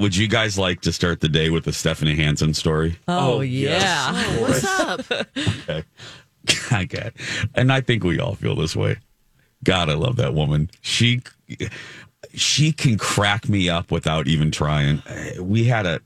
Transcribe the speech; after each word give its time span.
Would 0.00 0.16
you 0.16 0.28
guys 0.28 0.58
like 0.58 0.80
to 0.82 0.92
start 0.92 1.20
the 1.20 1.28
day 1.28 1.50
with 1.50 1.64
the 1.64 1.72
Stephanie 1.74 2.16
Hansen 2.16 2.54
story? 2.54 2.98
Oh, 3.06 3.34
Oh, 3.34 3.40
yeah. 3.42 4.12
yes. 4.12 4.40
What's 4.40 4.64
up? 4.80 5.26
Okay. 5.68 5.84
okay. 6.84 7.10
And 7.54 7.70
I 7.70 7.82
think 7.82 8.02
we 8.02 8.18
all 8.18 8.34
feel 8.34 8.56
this 8.56 8.74
way. 8.74 8.96
God, 9.62 9.90
I 9.90 9.94
love 9.94 10.16
that 10.16 10.32
woman. 10.32 10.70
She 10.80 11.20
she 12.32 12.72
can 12.72 12.96
crack 12.96 13.46
me 13.48 13.68
up 13.68 13.90
without 13.90 14.26
even 14.26 14.50
trying. 14.50 15.02
We 15.38 15.64
had 15.64 15.84
a 15.84 16.00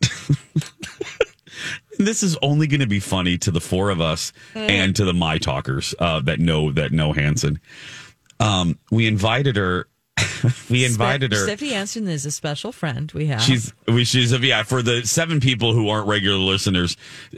this 1.98 2.24
is 2.24 2.36
only 2.42 2.66
going 2.66 2.80
to 2.80 2.86
be 2.88 2.98
funny 2.98 3.38
to 3.38 3.52
the 3.52 3.60
four 3.60 3.90
of 3.90 4.00
us 4.00 4.32
and 4.56 4.96
to 4.96 5.04
the 5.04 5.14
my 5.14 5.38
talkers 5.38 5.94
uh, 6.00 6.18
that 6.20 6.40
know 6.40 6.72
that 6.72 6.90
know 6.90 7.12
Hansen. 7.12 7.60
Um, 8.40 8.76
we 8.90 9.06
invited 9.06 9.54
her. 9.54 9.86
we 10.70 10.84
invited 10.84 11.32
her. 11.32 11.38
Stephanie 11.38 11.72
Hansen 11.72 12.06
is 12.08 12.26
a 12.26 12.30
special 12.30 12.72
friend 12.72 13.10
we 13.12 13.26
have. 13.26 13.40
She's 13.42 13.72
we, 13.88 14.04
she's 14.04 14.32
a 14.32 14.38
yeah 14.38 14.62
for 14.62 14.82
the 14.82 15.06
seven 15.06 15.40
people 15.40 15.72
who 15.72 15.88
aren't 15.88 16.06
regular 16.06 16.38
listeners. 16.38 16.96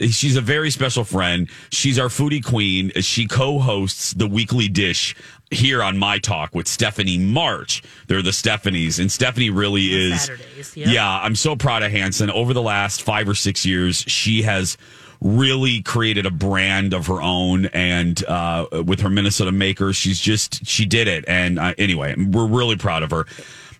She's 0.09 0.35
a 0.35 0.41
very 0.41 0.69
special 0.69 1.03
friend. 1.03 1.49
She's 1.71 1.97
our 1.97 2.07
foodie 2.07 2.43
queen. 2.43 2.91
She 3.01 3.27
co-hosts 3.27 4.13
the 4.13 4.27
weekly 4.27 4.67
dish 4.67 5.15
here 5.49 5.81
on 5.81 5.97
My 5.97 6.19
Talk 6.19 6.53
with 6.53 6.67
Stephanie 6.67 7.17
March. 7.17 7.81
They're 8.07 8.21
the 8.21 8.31
Stephanies, 8.31 8.99
and 8.99 9.11
Stephanie 9.11 9.49
really 9.49 10.11
is. 10.11 10.23
Saturdays, 10.23 10.77
yep. 10.77 10.87
Yeah, 10.89 11.09
I'm 11.09 11.35
so 11.35 11.55
proud 11.55 11.83
of 11.83 11.91
Hansen. 11.91 12.29
Over 12.29 12.53
the 12.53 12.61
last 12.61 13.01
five 13.01 13.29
or 13.29 13.35
six 13.35 13.65
years, 13.65 14.03
she 14.07 14.41
has 14.43 14.77
really 15.21 15.81
created 15.81 16.25
a 16.25 16.31
brand 16.31 16.93
of 16.93 17.07
her 17.07 17.21
own 17.21 17.65
and 17.67 18.23
uh, 18.25 18.65
with 18.85 18.99
her 19.01 19.09
minnesota 19.09 19.51
makers. 19.51 19.95
She's 19.95 20.19
just 20.19 20.65
she 20.65 20.85
did 20.85 21.07
it. 21.07 21.25
And 21.27 21.57
uh, 21.59 21.73
anyway 21.77 22.15
we're 22.17 22.47
really 22.47 22.75
proud 22.77 23.03
of 23.03 23.11
her. 23.11 23.25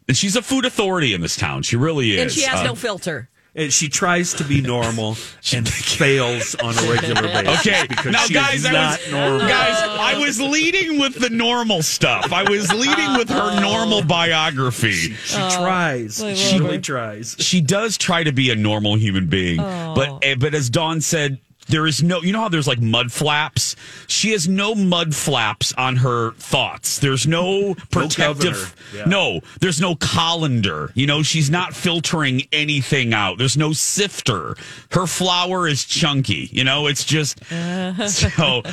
And 0.08 0.16
she's 0.16 0.36
a 0.36 0.42
food 0.42 0.66
authority 0.66 1.14
in 1.14 1.22
this 1.22 1.36
town. 1.36 1.64
She 1.64 1.76
really 1.76 2.12
is 2.14 2.22
and 2.22 2.32
she 2.32 2.42
has 2.44 2.62
Uh, 2.62 2.64
no 2.66 2.76
filter. 2.76 3.30
And 3.58 3.74
she 3.74 3.90
tries 3.90 4.34
to 4.36 4.44
be 4.44 4.62
normal 4.76 5.18
and 5.52 5.68
fails 5.68 6.56
on 6.56 6.78
a 6.78 6.92
regular 6.92 7.24
basis. 7.44 7.60
Okay, 7.68 7.86
because 7.90 8.14
now 8.14 8.20
she 8.20 8.34
guys, 8.36 8.60
is 8.60 8.66
I 8.68 8.72
not 8.72 9.00
was, 9.00 9.12
normal. 9.12 9.40
guys, 9.48 9.76
I 9.84 10.18
was 10.20 10.40
leading 10.40 11.00
with 11.00 11.16
the 11.16 11.32
normal 11.32 11.82
stuff. 11.82 12.32
I 12.32 12.44
was 12.50 12.72
leading 12.72 13.18
with 13.18 13.30
her 13.30 13.60
normal 13.60 14.04
biography. 14.04 14.92
She 14.92 15.36
tries. 15.36 16.22
I 16.22 16.36
She 16.36 16.60
really 16.60 16.80
tries. 16.80 17.36
She 17.40 17.60
does 17.62 17.98
try 17.98 18.24
to 18.24 18.32
be 18.32 18.52
a 18.52 18.56
normal 18.56 18.96
human 18.96 19.26
being, 19.28 19.58
but 19.58 20.20
eh, 20.22 20.36
but 20.36 20.54
as 20.54 20.70
Dawn 20.70 21.02
said, 21.02 21.40
there 21.70 21.86
is 21.88 22.02
no. 22.04 22.22
You 22.22 22.34
know 22.34 22.42
how 22.42 22.50
there's 22.50 22.68
like 22.68 22.82
mud 22.82 23.12
flaps. 23.12 23.76
She 24.08 24.32
has 24.32 24.48
no 24.48 24.74
mud 24.76 25.16
flaps 25.16 25.74
on 25.74 25.98
her 25.98 26.32
thoughts. 26.34 27.00
There's 27.00 27.28
no 27.28 27.76
protective. 27.92 28.54
governor. 28.54 28.68
Yeah. 28.94 29.06
No, 29.06 29.42
there's 29.60 29.82
no 29.82 29.96
colander. 29.96 30.92
You 30.96 31.08
know, 31.08 31.24
she's 31.24 31.50
not 31.50 31.74
filtering 31.76 32.44
anything 32.52 33.14
out. 33.14 33.38
There's 33.38 33.58
no 33.58 33.74
sifter. 33.74 34.56
Her 34.92 35.08
flour 35.08 35.68
is 35.68 35.84
chunky. 35.86 36.50
You 36.52 36.64
know, 36.64 36.88
it's 36.88 37.04
just 37.04 37.44
so. 38.08 38.64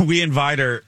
We 0.00 0.22
invite 0.22 0.58
her. 0.58 0.82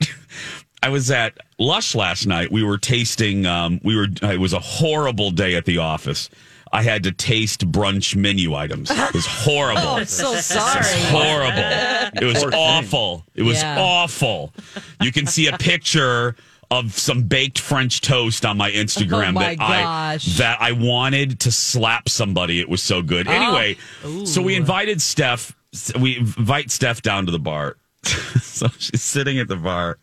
I 0.82 0.88
was 0.88 1.10
at 1.10 1.38
Lush 1.58 1.94
last 1.94 2.26
night. 2.26 2.50
We 2.50 2.62
were 2.62 2.78
tasting. 2.78 3.44
Um, 3.46 3.80
we 3.82 3.96
were. 3.96 4.08
It 4.22 4.40
was 4.40 4.52
a 4.52 4.60
horrible 4.60 5.30
day 5.30 5.54
at 5.54 5.64
the 5.64 5.78
office. 5.78 6.30
I 6.72 6.82
had 6.82 7.02
to 7.04 7.12
taste 7.12 7.70
brunch 7.70 8.14
menu 8.14 8.54
items. 8.54 8.90
It 8.90 9.12
was 9.14 9.26
horrible. 9.26 9.80
Oh, 9.90 9.96
I'm 9.96 10.04
so 10.06 10.34
sorry. 10.36 10.78
It 10.78 10.84
was 10.84 10.94
horrible. 11.10 12.20
It 12.22 12.24
was 12.24 12.42
Poor 12.42 12.50
thing. 12.52 12.60
awful. 12.60 13.24
It 13.34 13.42
was 13.42 13.60
Yeah. 13.60 13.80
awful. 13.80 14.52
You 15.00 15.10
can 15.12 15.26
see 15.26 15.48
a 15.48 15.58
picture 15.58 16.36
of 16.70 16.96
some 16.96 17.24
baked 17.24 17.58
French 17.58 18.00
toast 18.00 18.46
on 18.46 18.56
my 18.56 18.70
Instagram 18.70 19.28
Oh, 19.30 19.32
my 19.32 19.54
that 19.56 19.60
I 19.60 20.18
that 20.36 20.58
I 20.62 20.72
wanted 20.72 21.40
to 21.40 21.50
slap 21.50 22.08
somebody. 22.08 22.60
It 22.60 22.68
was 22.68 22.82
so 22.82 23.02
good. 23.02 23.26
Oh. 23.26 23.32
Anyway, 23.32 23.76
so 24.24 24.40
we 24.40 24.54
invited 24.54 25.02
Steph. 25.02 25.56
We 26.00 26.18
invite 26.18 26.70
Steph 26.70 27.02
down 27.02 27.26
to 27.26 27.32
the 27.32 27.38
bar. 27.40 27.76
so 28.40 28.68
she's 28.78 29.02
sitting 29.02 29.38
at 29.40 29.48
the 29.48 29.56
bar. 29.56 29.98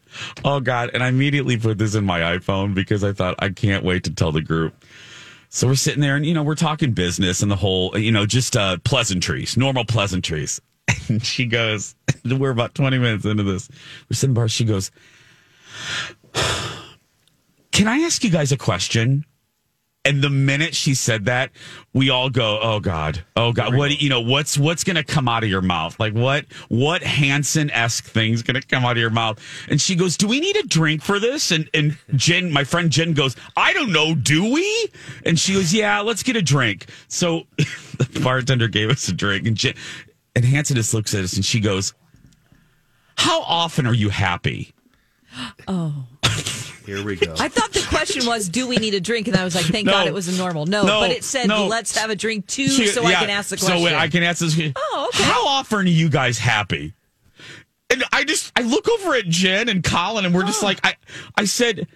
Oh 0.46 0.60
God! 0.60 0.92
And 0.94 1.02
I 1.02 1.08
immediately 1.08 1.58
put 1.58 1.78
this 1.78 1.96
in 1.96 2.04
my 2.06 2.20
iPhone 2.38 2.74
because 2.76 3.04
I 3.04 3.12
thought 3.14 3.36
I 3.40 3.50
can't 3.50 3.84
wait 3.84 4.04
to 4.04 4.12
tell 4.12 4.32
the 4.32 4.42
group. 4.42 4.74
So 5.50 5.68
we're 5.68 5.76
sitting 5.76 6.02
there 6.02 6.16
and, 6.16 6.26
you 6.26 6.34
know, 6.34 6.44
we're 6.44 6.56
talking 6.56 6.92
business 6.92 7.42
and 7.42 7.50
the 7.50 7.56
whole, 7.56 7.98
you 7.98 8.12
know, 8.12 8.26
just 8.26 8.58
uh, 8.58 8.78
pleasantries, 8.84 9.58
normal 9.58 9.86
pleasantries. 9.86 10.62
And 11.10 11.24
she 11.26 11.46
goes, 11.46 11.96
we're 12.26 12.50
about 12.50 12.76
20 12.76 12.98
minutes 12.98 13.24
into 13.24 13.44
this. 13.44 13.70
We're 14.10 14.16
sitting 14.16 14.34
bar. 14.34 14.50
She 14.50 14.66
goes, 14.66 14.92
Can 17.72 17.88
I 17.88 18.00
ask 18.00 18.24
you 18.24 18.30
guys 18.30 18.52
a 18.52 18.58
question? 18.58 19.24
And 20.08 20.22
the 20.22 20.30
minute 20.30 20.74
she 20.74 20.94
said 20.94 21.26
that, 21.26 21.52
we 21.92 22.10
all 22.10 22.30
go, 22.30 22.62
"Oh 22.62 22.80
God, 22.80 23.26
oh 23.36 23.52
God, 23.52 23.76
what 23.76 24.02
you 24.02 24.08
know? 24.08 24.22
What's 24.22 24.58
what's 24.58 24.86
going 24.86 24.96
to 24.96 25.04
come 25.04 25.28
out 25.28 25.44
of 25.44 25.50
your 25.50 25.62
mouth? 25.62 26.00
Like 26.00 26.14
what 26.14 26.46
what 26.70 27.04
Hansen 27.04 27.70
esque 27.72 28.06
thing's 28.06 28.42
going 28.42 28.56
to 28.56 28.66
come 28.66 28.86
out 28.86 28.92
of 28.92 29.00
your 29.00 29.10
mouth?" 29.10 29.38
And 29.68 29.82
she 29.82 29.96
goes, 29.96 30.16
"Do 30.16 30.30
we 30.30 30.40
need 30.40 30.56
a 30.56 30.64
drink 30.64 31.04
for 31.04 31.20
this?" 31.20 31.52
And 31.52 31.70
and 31.74 31.98
Jen, 32.16 32.54
my 32.54 32.64
friend 32.64 32.90
Jen, 32.90 33.12
goes, 33.12 33.36
"I 33.58 33.74
don't 33.74 33.92
know, 33.92 34.16
do 34.16 34.50
we?" 34.50 34.88
And 35.26 35.38
she 35.38 35.54
goes, 35.54 35.74
"Yeah, 35.74 36.00
let's 36.00 36.24
get 36.24 36.38
a 36.38 36.42
drink." 36.42 36.86
So 37.10 37.46
the 37.58 38.22
bartender 38.24 38.70
gave 38.70 38.90
us 38.90 39.10
a 39.10 39.14
drink, 39.14 39.46
and 39.46 39.58
Jen 39.58 39.74
and 40.38 40.46
Hansen 40.46 40.78
just 40.78 40.94
looks 40.94 41.14
at 41.16 41.26
us, 41.26 41.34
and 41.34 41.44
she 41.44 41.60
goes, 41.60 41.94
"How 43.18 43.42
often 43.42 43.86
are 43.86 43.94
you 43.94 44.08
happy?" 44.08 44.74
Oh. 45.68 46.06
Here 46.88 47.04
we 47.04 47.18
go. 47.18 47.36
I 47.38 47.50
thought 47.50 47.74
the 47.74 47.86
question 47.90 48.26
was, 48.26 48.48
do 48.48 48.66
we 48.66 48.78
need 48.78 48.94
a 48.94 49.02
drink? 49.02 49.28
And 49.28 49.36
I 49.36 49.44
was 49.44 49.54
like, 49.54 49.66
thank 49.66 49.86
No. 49.86 49.92
God 49.92 50.08
it 50.08 50.14
was 50.14 50.30
a 50.30 50.42
normal. 50.42 50.66
No, 50.66 50.86
No, 50.86 51.02
but 51.02 51.12
it 51.12 51.26
said, 51.26 51.50
no. 51.50 51.68
let's 51.68 51.98
have 51.98 52.10
a 52.10 52.16
drink 52.16 52.48
too, 52.48 52.70
She- 52.70 52.88
so 52.88 53.04
I 53.04 53.14
can 53.16 53.30
ask 53.30 53.50
the 53.50 53.58
question. 53.58 53.90
So 53.90 53.94
I 53.94 54.08
can 54.08 54.24
ask 54.24 54.40
this. 54.40 54.58
Oh, 54.74 55.10
okay. 55.10 55.24
How 55.24 55.46
often 55.48 55.80
are 55.80 55.84
you 55.84 56.08
guys 56.08 56.38
happy? 56.38 56.94
And 57.90 58.06
I 58.14 58.24
just 58.24 58.54
I 58.56 58.62
look 58.62 58.88
over 58.88 59.16
at 59.16 59.26
Jen 59.28 59.68
and 59.68 59.84
Colin, 59.84 60.26
and 60.26 60.34
we're 60.34 60.46
just 60.46 60.64
oh. 60.64 60.66
like 60.66 60.80
I 60.86 60.96
I 61.36 61.44
said, 61.44 61.88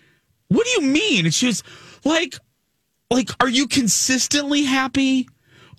"What 0.50 0.66
do 0.66 0.70
you 0.72 0.82
mean?" 0.82 1.26
And 1.26 1.34
she 1.34 1.48
was 1.48 1.64
like, 2.06 2.36
"Like, 3.10 3.30
are 3.42 3.50
you 3.50 3.68
consistently 3.68 4.64
happy? 4.64 5.28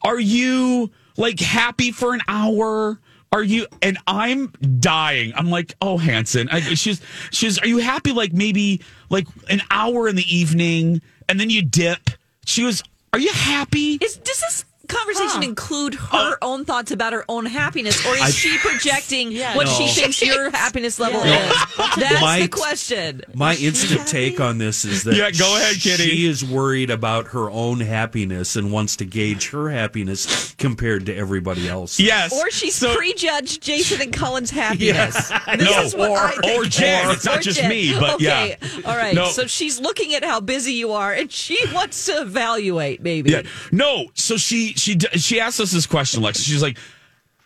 Are 0.04 0.20
you 0.20 0.90
like 1.16 1.40
happy 1.40 1.92
for 1.92 2.12
an 2.12 2.20
hour?" 2.28 2.98
Are 3.32 3.42
you 3.42 3.66
and 3.80 3.96
I'm 4.06 4.48
dying. 4.78 5.32
I'm 5.34 5.50
like, 5.50 5.74
oh 5.80 5.96
Hansen. 5.96 6.48
I, 6.50 6.60
she's 6.60 7.00
she's. 7.30 7.58
Are 7.58 7.66
you 7.66 7.78
happy? 7.78 8.12
Like 8.12 8.32
maybe 8.32 8.82
like 9.08 9.26
an 9.48 9.62
hour 9.70 10.06
in 10.06 10.16
the 10.16 10.34
evening, 10.34 11.00
and 11.28 11.40
then 11.40 11.48
you 11.48 11.62
dip. 11.62 12.10
She 12.44 12.62
was. 12.62 12.82
Are 13.14 13.18
you 13.18 13.32
happy? 13.32 13.94
Is, 14.02 14.18
this 14.18 14.64
conversation 14.92 15.42
include 15.42 15.94
her 15.94 16.32
uh, 16.32 16.36
own 16.42 16.64
thoughts 16.64 16.90
about 16.90 17.12
her 17.12 17.24
own 17.28 17.46
happiness, 17.46 18.04
or 18.06 18.14
is 18.14 18.22
I- 18.22 18.30
she 18.30 18.58
projecting 18.58 19.32
Yeah. 19.32 19.56
what 19.56 19.66
No. 19.66 19.72
she 19.72 19.88
thinks 19.88 20.20
your 20.22 20.50
happiness 20.56 20.98
level 20.98 21.24
Yeah. 21.24 21.50
is? 21.50 21.56
That's 21.96 22.20
My- 22.20 22.40
the 22.40 22.48
question. 22.48 23.22
My 23.34 23.54
instant 23.56 24.06
take 24.06 24.40
on 24.40 24.58
this 24.58 24.84
is 24.84 25.04
that 25.04 25.14
Yeah, 25.16 25.30
go 25.30 25.56
ahead, 25.56 25.76
Kitty. 25.80 26.04
She 26.04 26.26
is 26.26 26.44
worried 26.44 26.90
about 26.90 27.28
her 27.28 27.50
own 27.50 27.80
happiness 27.80 28.56
and 28.56 28.72
wants 28.72 28.96
to 28.96 29.04
gauge 29.04 29.50
her 29.50 29.70
happiness 29.70 30.54
compared 30.58 31.06
to 31.06 31.16
everybody 31.16 31.68
else. 31.68 31.98
Yes. 31.98 32.32
Or 32.32 32.50
she's 32.50 32.74
So- 32.74 32.94
prejudged 32.96 33.62
Jason 33.62 34.00
and 34.02 34.12
Cullen's 34.12 34.50
happiness. 34.62 35.14
This 35.28 35.58
No, 35.70 35.82
is 35.82 35.94
what 35.94 36.10
or- 36.10 36.18
I 36.18 36.32
think. 36.32 36.60
or 36.60 36.64
Jen. 36.68 37.10
It's 37.10 37.24
not 37.24 37.42
just 37.42 37.58
Jen. 37.60 37.68
me, 37.68 37.92
but 37.98 38.14
okay. 38.14 38.56
yeah. 38.60 38.80
All 38.84 38.96
right. 38.96 39.14
No. 39.14 39.26
So 39.26 39.46
she's 39.46 39.80
looking 39.80 40.14
at 40.14 40.24
how 40.24 40.40
busy 40.40 40.72
you 40.74 40.92
are, 40.92 41.12
and 41.12 41.30
she 41.30 41.58
wants 41.72 42.06
to 42.06 42.20
evaluate. 42.22 43.02
Maybe. 43.02 43.30
Yeah. 43.30 43.42
No. 43.70 44.06
So 44.14 44.36
she 44.36 44.72
she 44.82 44.98
she 45.16 45.40
asked 45.40 45.60
us 45.60 45.70
this 45.70 45.86
question, 45.86 46.22
Lex. 46.22 46.40
She's 46.40 46.62
like, 46.62 46.78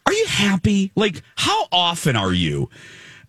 "Are 0.07 0.13
you 0.13 0.27
happy? 0.27 0.93
Like, 0.97 1.23
how 1.37 1.67
often 1.71 2.17
are 2.17 2.33
you?" 2.33 2.71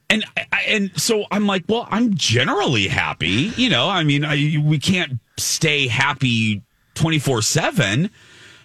And 0.09 0.25
and 0.68 0.92
so 1.00 1.25
I'm 1.31 1.45
like, 1.45 1.65
"Well, 1.68 1.88
I'm 1.92 2.13
generally 2.15 2.88
happy. 2.88 3.51
You 3.56 3.69
know, 3.69 3.89
I 3.89 4.04
mean, 4.04 4.24
I, 4.24 4.57
we 4.63 4.80
can't 4.80 5.19
stay 5.38 5.88
happy 5.88 6.63
twenty 6.95 7.19
four 7.19 7.42
seven." 7.42 8.09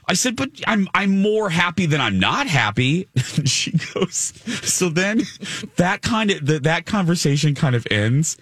I 0.08 0.14
said, 0.14 0.36
but 0.36 0.50
I'm 0.66 0.88
I'm 0.94 1.22
more 1.22 1.48
happy 1.48 1.86
than 1.86 2.00
I'm 2.00 2.18
not 2.18 2.46
happy. 2.46 3.08
she 3.44 3.72
goes, 3.94 4.32
so 4.62 4.88
then 4.88 5.22
that 5.76 6.02
kind 6.02 6.30
of 6.30 6.44
the, 6.44 6.60
that 6.60 6.86
conversation 6.86 7.54
kind 7.54 7.76
of 7.76 7.86
ends, 7.90 8.36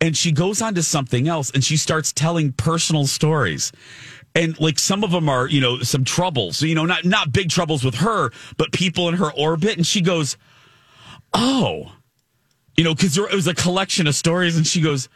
and 0.00 0.16
she 0.16 0.32
goes 0.32 0.60
on 0.60 0.74
to 0.74 0.82
something 0.82 1.26
else, 1.26 1.50
and 1.50 1.64
she 1.64 1.76
starts 1.76 2.12
telling 2.12 2.52
personal 2.52 3.06
stories, 3.06 3.72
and 4.34 4.58
like 4.60 4.78
some 4.78 5.04
of 5.04 5.10
them 5.10 5.28
are 5.28 5.46
you 5.46 5.60
know 5.60 5.80
some 5.80 6.04
troubles, 6.04 6.62
you 6.62 6.74
know 6.74 6.84
not 6.84 7.04
not 7.04 7.32
big 7.32 7.50
troubles 7.50 7.84
with 7.84 7.96
her, 7.96 8.30
but 8.56 8.72
people 8.72 9.08
in 9.08 9.14
her 9.14 9.32
orbit, 9.32 9.76
and 9.76 9.86
she 9.86 10.00
goes, 10.00 10.36
oh, 11.34 11.92
you 12.78 12.84
know, 12.84 12.94
because 12.94 13.18
it 13.18 13.34
was 13.34 13.48
a 13.48 13.54
collection 13.56 14.06
of 14.06 14.14
stories, 14.14 14.56
and 14.56 14.64
she 14.64 14.80
goes, 14.80 15.08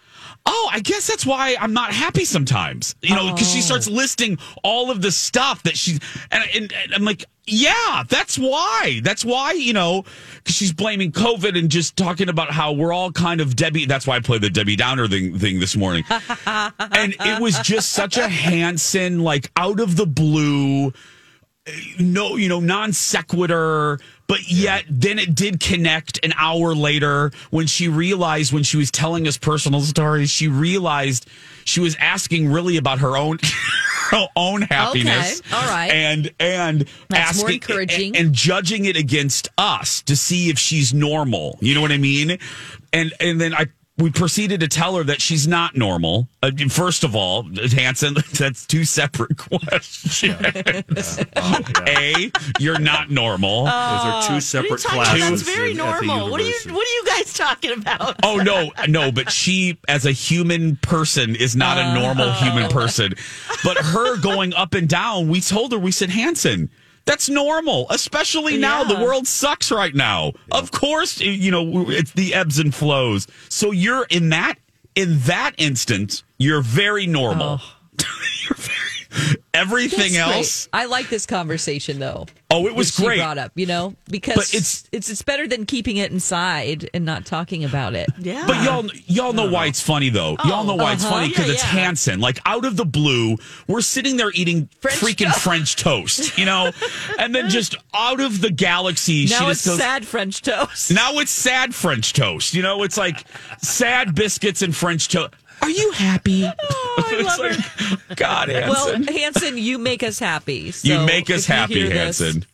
"Oh, 0.44 0.68
I 0.72 0.80
guess 0.80 1.06
that's 1.06 1.24
why 1.24 1.56
I'm 1.60 1.72
not 1.72 1.92
happy 1.92 2.24
sometimes." 2.24 2.96
You 3.02 3.14
know, 3.14 3.32
because 3.32 3.52
she 3.52 3.60
oh. 3.60 3.62
starts 3.62 3.88
listing 3.88 4.38
all 4.64 4.90
of 4.90 5.00
the 5.00 5.12
stuff 5.12 5.62
that 5.62 5.76
she 5.76 6.00
and, 6.32 6.42
and, 6.56 6.72
and 6.72 6.92
I'm 6.92 7.04
like, 7.04 7.24
"Yeah, 7.46 8.02
that's 8.08 8.36
why. 8.36 9.00
That's 9.04 9.24
why." 9.24 9.52
You 9.52 9.74
know, 9.74 10.02
because 10.38 10.56
she's 10.56 10.72
blaming 10.72 11.12
COVID 11.12 11.56
and 11.56 11.70
just 11.70 11.96
talking 11.96 12.28
about 12.28 12.50
how 12.50 12.72
we're 12.72 12.92
all 12.92 13.12
kind 13.12 13.40
of 13.40 13.54
Debbie. 13.54 13.86
That's 13.86 14.08
why 14.08 14.16
I 14.16 14.20
played 14.20 14.40
the 14.40 14.50
Debbie 14.50 14.74
Downer 14.74 15.06
thing 15.06 15.38
thing 15.38 15.60
this 15.60 15.76
morning, 15.76 16.02
and 16.10 17.14
it 17.20 17.40
was 17.40 17.60
just 17.60 17.90
such 17.90 18.16
a 18.16 18.26
Hansen 18.26 19.20
like 19.20 19.52
out 19.56 19.78
of 19.78 19.94
the 19.94 20.06
blue 20.06 20.92
no, 21.98 22.36
you 22.36 22.48
know, 22.48 22.60
non 22.60 22.92
sequitur, 22.92 24.00
but 24.26 24.50
yet 24.50 24.84
then 24.88 25.18
it 25.18 25.34
did 25.34 25.60
connect 25.60 26.24
an 26.24 26.32
hour 26.36 26.74
later 26.74 27.30
when 27.50 27.66
she 27.66 27.88
realized 27.88 28.52
when 28.52 28.64
she 28.64 28.76
was 28.76 28.90
telling 28.90 29.28
us 29.28 29.38
personal 29.38 29.80
stories, 29.80 30.30
she 30.30 30.48
realized 30.48 31.28
she 31.64 31.80
was 31.80 31.94
asking 31.96 32.50
really 32.50 32.76
about 32.76 32.98
her 32.98 33.16
own 33.16 33.38
her 34.10 34.26
own 34.34 34.62
happiness. 34.62 35.40
Okay, 35.40 35.54
all 35.56 35.68
right. 35.68 35.90
And 35.92 36.34
and 36.40 36.88
That's 37.08 37.38
more 37.38 37.46
asking 37.46 37.54
encouraging. 37.54 38.16
And, 38.16 38.26
and 38.26 38.34
judging 38.34 38.84
it 38.86 38.96
against 38.96 39.48
us 39.56 40.02
to 40.02 40.16
see 40.16 40.50
if 40.50 40.58
she's 40.58 40.92
normal. 40.92 41.58
You 41.60 41.74
know 41.76 41.80
what 41.80 41.92
I 41.92 41.98
mean? 41.98 42.38
And 42.92 43.12
and 43.20 43.40
then 43.40 43.54
I 43.54 43.66
we 43.98 44.10
proceeded 44.10 44.60
to 44.60 44.68
tell 44.68 44.96
her 44.96 45.04
that 45.04 45.20
she's 45.20 45.46
not 45.46 45.76
normal. 45.76 46.26
Uh, 46.42 46.50
first 46.70 47.04
of 47.04 47.14
all, 47.14 47.44
Hansen, 47.72 48.14
that's 48.38 48.66
two 48.66 48.84
separate 48.84 49.36
questions. 49.36 51.18
A, 51.86 52.32
you're 52.58 52.78
not 52.78 53.10
normal. 53.10 53.64
Those 53.64 53.72
are 53.72 54.22
two 54.22 54.32
What 54.34 54.38
are 54.38 54.40
separate 54.40 54.70
you 54.70 54.76
talking 54.78 54.98
about? 55.00 55.06
classes. 55.16 55.44
That's 55.44 55.56
very 55.56 55.70
in- 55.72 55.76
normal. 55.76 56.30
What 56.30 56.40
are 56.40 56.44
you. 56.44 56.54
What 56.66 56.86
are 56.88 56.94
you 56.94 57.04
guys 57.06 57.34
talking 57.34 57.72
about? 57.72 58.16
Oh 58.22 58.36
no, 58.36 58.70
no, 58.88 59.12
but 59.12 59.30
she 59.30 59.78
as 59.88 60.06
a 60.06 60.12
human 60.12 60.76
person 60.76 61.36
is 61.36 61.54
not 61.54 61.78
a 61.78 61.94
normal 61.94 62.32
human 62.32 62.70
person. 62.70 63.12
But 63.64 63.76
her 63.76 64.16
going 64.20 64.54
up 64.54 64.74
and 64.74 64.88
down, 64.88 65.28
we 65.28 65.40
told 65.40 65.72
her, 65.72 65.78
we 65.78 65.92
said, 65.92 66.10
Hansen, 66.10 66.70
that's 67.04 67.28
normal, 67.28 67.86
especially 67.90 68.58
now. 68.58 68.84
The 68.84 69.02
world 69.02 69.26
sucks 69.26 69.70
right 69.70 69.94
now. 69.94 70.32
Of 70.50 70.70
course, 70.70 71.20
you 71.20 71.50
know, 71.50 71.90
it's 71.90 72.12
the 72.12 72.34
ebbs 72.34 72.58
and 72.58 72.74
flows. 72.74 73.26
So 73.48 73.70
you're 73.70 74.06
in 74.10 74.28
that 74.30 74.56
in 74.94 75.18
that 75.20 75.52
instance, 75.58 76.22
you're 76.38 76.62
very 76.62 77.06
normal. 77.06 77.60
Oh. 77.60 77.78
you're 78.42 78.56
very 78.56 78.91
everything 79.54 80.12
That's 80.12 80.28
great. 80.30 80.36
else. 80.38 80.68
I 80.72 80.86
like 80.86 81.08
this 81.08 81.26
conversation 81.26 81.98
though. 81.98 82.26
Oh, 82.50 82.66
it 82.66 82.74
was 82.74 82.94
that 82.94 83.02
she 83.02 83.06
great. 83.06 83.18
Brought 83.18 83.38
up, 83.38 83.52
you 83.54 83.66
know, 83.66 83.94
because 84.10 84.34
But 84.36 84.48
it's- 84.54 84.84
it's 84.92 85.08
it's 85.10 85.22
better 85.22 85.46
than 85.46 85.64
keeping 85.66 85.96
it 85.96 86.10
inside 86.12 86.88
and 86.92 87.04
not 87.04 87.24
talking 87.24 87.64
about 87.64 87.94
it. 87.94 88.08
Yeah. 88.18 88.44
But 88.46 88.62
y'all, 88.64 88.86
y'all 89.06 89.32
know 89.32 89.50
why 89.50 89.66
it's 89.66 89.80
funny 89.80 90.10
though. 90.10 90.36
y'all 90.44 90.64
know 90.64 90.74
why 90.76 90.92
it's 90.92 91.04
uh-huh. 91.04 91.14
funny 91.14 91.28
because 91.28 91.46
Yeah, 91.46 91.52
it's 91.54 91.62
yeah. 91.64 91.80
Hansen. 91.80 92.20
Like 92.20 92.40
out 92.46 92.64
of 92.64 92.76
the 92.76 92.84
blue, 92.84 93.36
we're 93.68 93.80
sitting 93.80 94.16
there 94.16 94.30
eating 94.34 94.68
French 94.80 94.98
freaking 94.98 95.26
toast. 95.26 95.40
French 95.40 95.76
toast, 95.76 96.38
you 96.38 96.44
know, 96.44 96.70
and 97.18 97.34
then 97.34 97.48
just 97.48 97.74
out 97.94 98.20
of 98.20 98.40
the 98.40 98.50
galaxy, 98.50 99.26
she 99.26 99.34
Now 99.34 99.48
just 99.48 99.66
it's 99.66 99.66
goes. 99.66 99.78
sad 99.78 100.06
French 100.06 100.42
toast. 100.42 100.92
Now 100.92 101.18
it's 101.18 101.30
sad 101.30 101.74
French 101.74 102.12
toast. 102.12 102.54
You 102.54 102.62
know, 102.62 102.82
it's 102.82 102.96
like 102.96 103.24
sad 103.62 104.14
biscuits 104.14 104.62
and 104.62 104.74
French 104.76 105.08
toast. 105.08 105.34
Are 105.62 105.70
you 105.70 105.92
happy? 105.92 106.42
Oh, 106.98 107.04
I 107.06 107.20
love 107.22 107.98
her. 108.08 108.14
God, 108.16 108.48
Hansen. 108.48 108.70
Well, 108.70 108.86
Hansen. 108.86 109.14
Hansen, 109.14 109.58
you 109.58 109.78
make 109.78 110.02
us 110.02 110.18
happy. 110.18 110.70
So 110.70 110.88
you 110.88 111.06
make 111.06 111.30
us 111.30 111.46
happy, 111.46 111.74
hear 111.74 111.88
this, 111.88 112.18
Hansen. 112.18 112.46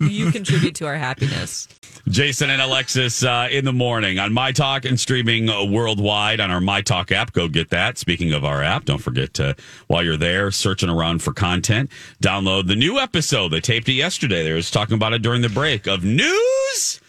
you 0.00 0.30
contribute 0.30 0.74
to 0.76 0.86
our 0.86 0.96
happiness. 0.96 1.68
Jason 2.08 2.50
and 2.50 2.60
Alexis 2.60 3.22
uh, 3.22 3.48
in 3.50 3.64
the 3.64 3.72
morning 3.72 4.18
on 4.18 4.32
My 4.32 4.50
Talk 4.50 4.84
and 4.84 4.98
streaming 4.98 5.48
uh, 5.48 5.64
worldwide 5.64 6.40
on 6.40 6.50
our 6.50 6.60
My 6.60 6.80
Talk 6.82 7.12
app. 7.12 7.32
Go 7.32 7.46
get 7.48 7.70
that. 7.70 7.96
Speaking 7.96 8.32
of 8.32 8.44
our 8.44 8.62
app, 8.62 8.84
don't 8.86 8.98
forget 8.98 9.34
to, 9.34 9.54
while 9.86 10.02
you're 10.02 10.16
there 10.16 10.50
searching 10.50 10.88
around 10.88 11.22
for 11.22 11.32
content, 11.32 11.90
download 12.20 12.66
the 12.66 12.74
new 12.74 12.98
episode. 12.98 13.50
They 13.50 13.60
taped 13.60 13.88
it 13.88 13.92
yesterday. 13.92 14.42
They 14.42 14.52
was 14.52 14.70
talking 14.70 14.94
about 14.94 15.12
it 15.12 15.22
during 15.22 15.42
the 15.42 15.48
break 15.48 15.86
of 15.86 16.02
news 16.02 17.00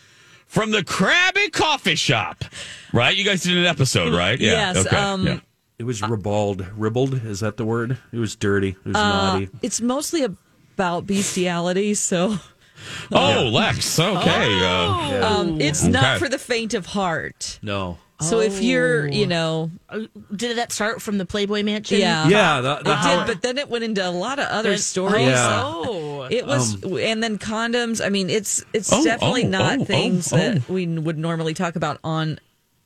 from 0.45 0.69
the 0.69 0.81
Krabby 0.83 1.51
Coffee 1.51 1.95
Shop. 1.95 2.45
Right? 2.93 3.15
You 3.17 3.23
guys 3.25 3.41
did 3.41 3.57
an 3.57 3.65
episode, 3.65 4.13
right? 4.13 4.39
Yeah. 4.39 4.73
Yes, 4.73 4.93
um, 4.93 5.25
yeah. 5.25 5.39
It 5.79 5.83
was 5.85 6.01
ribald. 6.01 6.65
Ribbled? 6.77 7.25
Is 7.25 7.39
that 7.41 7.57
the 7.57 7.65
word? 7.65 7.97
It 8.11 8.17
was 8.19 8.35
dirty. 8.35 8.69
It 8.69 8.85
was 8.85 8.95
Uh, 8.95 8.99
naughty. 9.33 9.49
It's 9.61 9.81
mostly 9.81 10.23
about 10.23 11.07
bestiality, 11.07 11.93
so 11.95 12.37
Oh, 13.11 13.49
Lex. 13.51 13.97
Okay. 13.99 14.59
Uh, 14.63 15.25
um, 15.39 15.59
it's 15.61 15.83
Okay. 15.83 15.91
not 15.91 16.19
for 16.19 16.29
the 16.29 16.37
faint 16.39 16.73
of 16.73 16.85
heart. 16.87 17.59
No. 17.61 17.97
So 18.21 18.39
if 18.39 18.61
you're, 18.61 19.05
you 19.07 19.27
know, 19.27 19.69
Did 20.33 20.57
that 20.57 20.71
start 20.71 21.01
from 21.01 21.17
the 21.17 21.25
Playboy 21.25 21.63
Mansion? 21.63 21.99
yeah, 21.99 22.25
Yeah, 22.27 22.61
the, 22.61 22.75
the 22.75 22.91
it 22.91 22.95
how- 22.97 23.25
did, 23.25 23.27
but 23.33 23.41
then 23.41 23.57
it 23.57 23.67
went 23.69 23.83
into 23.83 24.07
a 24.07 24.11
lot 24.11 24.39
of 24.39 24.47
other 24.47 24.69
Then- 24.71 24.77
stories. 24.79 25.27
Yeah. 25.27 25.61
Oh. 25.65 26.27
It 26.31 26.45
was, 26.47 26.81
and 26.83 27.21
then 27.21 27.37
condoms. 27.37 28.03
I 28.05 28.07
mean, 28.07 28.29
it's 28.29 28.63
it's 28.71 28.93
Oh, 28.93 29.03
definitely 29.03 29.43
oh, 29.45 29.49
not 29.49 29.79
oh, 29.79 29.83
things 29.85 30.31
oh, 30.31 30.37
that 30.37 30.69
we 30.69 30.87
would 30.87 31.17
normally 31.17 31.53
talk 31.53 31.75
about 31.75 31.99
on 32.01 32.39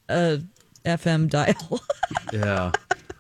a 0.10 0.40
FM 0.88 1.30
dial. 1.30 1.82
yeah. 2.34 2.72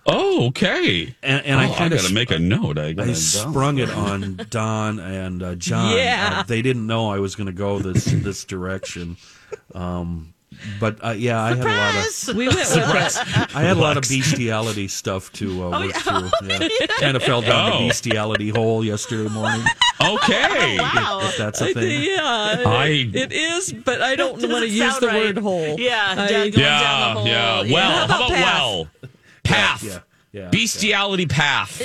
oh, 0.05 0.47
okay. 0.47 1.15
And, 1.21 1.45
and 1.45 1.59
I 1.59 1.69
Oh, 1.69 1.73
kind 1.75 1.93
of 1.93 1.99
got 2.01 2.07
to 2.07 2.13
make 2.13 2.31
a 2.31 2.39
note. 2.39 2.77
I, 2.77 2.95
I 2.97 3.13
sprung 3.13 3.77
it 3.79 3.89
on 3.89 4.39
Don 4.49 4.99
and 4.99 5.43
uh, 5.43 5.55
John. 5.55 5.95
Yeah. 5.97 6.37
Uh, 6.39 6.43
they 6.43 6.61
didn't 6.61 6.87
know 6.87 7.09
I 7.11 7.19
was 7.19 7.35
going 7.35 7.47
to 7.47 7.53
go 7.53 7.79
this 7.79 8.05
this 8.05 8.43
direction. 8.45 9.17
Um, 9.73 10.33
but 10.79 10.97
uh, 11.05 11.09
yeah, 11.11 11.41
I 11.43 11.49
had 11.55 11.59
a 11.59 11.69
lot 11.69 12.29
of 12.29 12.35
we 12.35 12.47
went 12.47 12.57
with 12.59 12.77
it. 12.77 12.85
I 13.55 13.61
had 13.61 13.77
a 13.77 13.79
lot 13.79 13.97
of 13.97 14.03
bestiality 14.03 14.87
stuff 14.87 15.31
to 15.33 15.65
uh, 15.65 15.69
work 15.85 15.93
through. 15.95 16.29
Yeah. 16.47 16.67
Kind 16.99 17.15
of 17.17 17.23
fell 17.23 17.41
down 17.41 17.73
Oh. 17.73 17.79
the 17.81 17.87
bestiality 17.89 18.49
hole 18.49 18.83
yesterday 18.83 19.29
morning. 19.29 19.63
Okay. 20.01 20.77
Wow. 20.79 21.19
If 21.23 21.37
that's 21.37 21.61
a 21.61 21.73
thing. 21.73 22.03
Yeah, 22.03 22.21
I- 22.23 23.09
it 23.13 23.31
is, 23.31 23.73
but 23.73 24.01
I 24.01 24.15
don't 24.15 24.33
want 24.49 24.63
to 24.63 24.69
use 24.69 24.97
the 24.99 25.07
right. 25.07 25.35
word 25.35 25.37
hole. 25.37 25.75
Yeah, 25.79 26.15
I- 26.17 26.27
going 26.29 26.53
Yeah, 26.53 26.79
down 26.81 27.13
the 27.15 27.19
hole. 27.21 27.27
yeah. 27.27 27.61
Yeah. 27.63 27.73
Well, 27.73 27.91
How 27.91 27.97
how 27.97 28.05
about 28.05 28.29
about 28.29 28.29
path? 28.29 28.61
well? 28.61 28.87
Path. 29.43 29.83
Yeah. 29.83 29.99
Yeah. 30.33 30.49
Bestiality 30.49 31.25
path. 31.25 31.81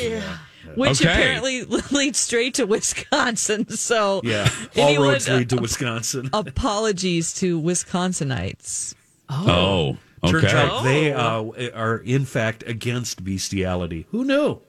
which 0.74 1.00
Okay. 1.02 1.10
apparently 1.10 1.64
leads 1.90 2.18
straight 2.18 2.54
to 2.54 2.66
Wisconsin. 2.66 3.68
So 3.70 4.20
Yeah. 4.24 4.48
All 4.76 4.88
anyone- 4.88 5.08
roads 5.10 5.28
lead 5.28 5.48
to 5.50 5.56
Wisconsin. 5.56 6.28
apologies 6.32 7.32
to 7.34 7.60
Wisconsinites. 7.60 8.94
Oh, 9.30 9.96
Turns 10.26 10.44
okay. 10.44 10.56
out 10.56 10.84
they 10.84 11.12
uh, 11.12 11.42
are 11.74 11.96
in 11.98 12.24
fact 12.24 12.62
against 12.66 13.24
bestiality. 13.24 14.06
Who 14.10 14.24
knew? 14.24 14.60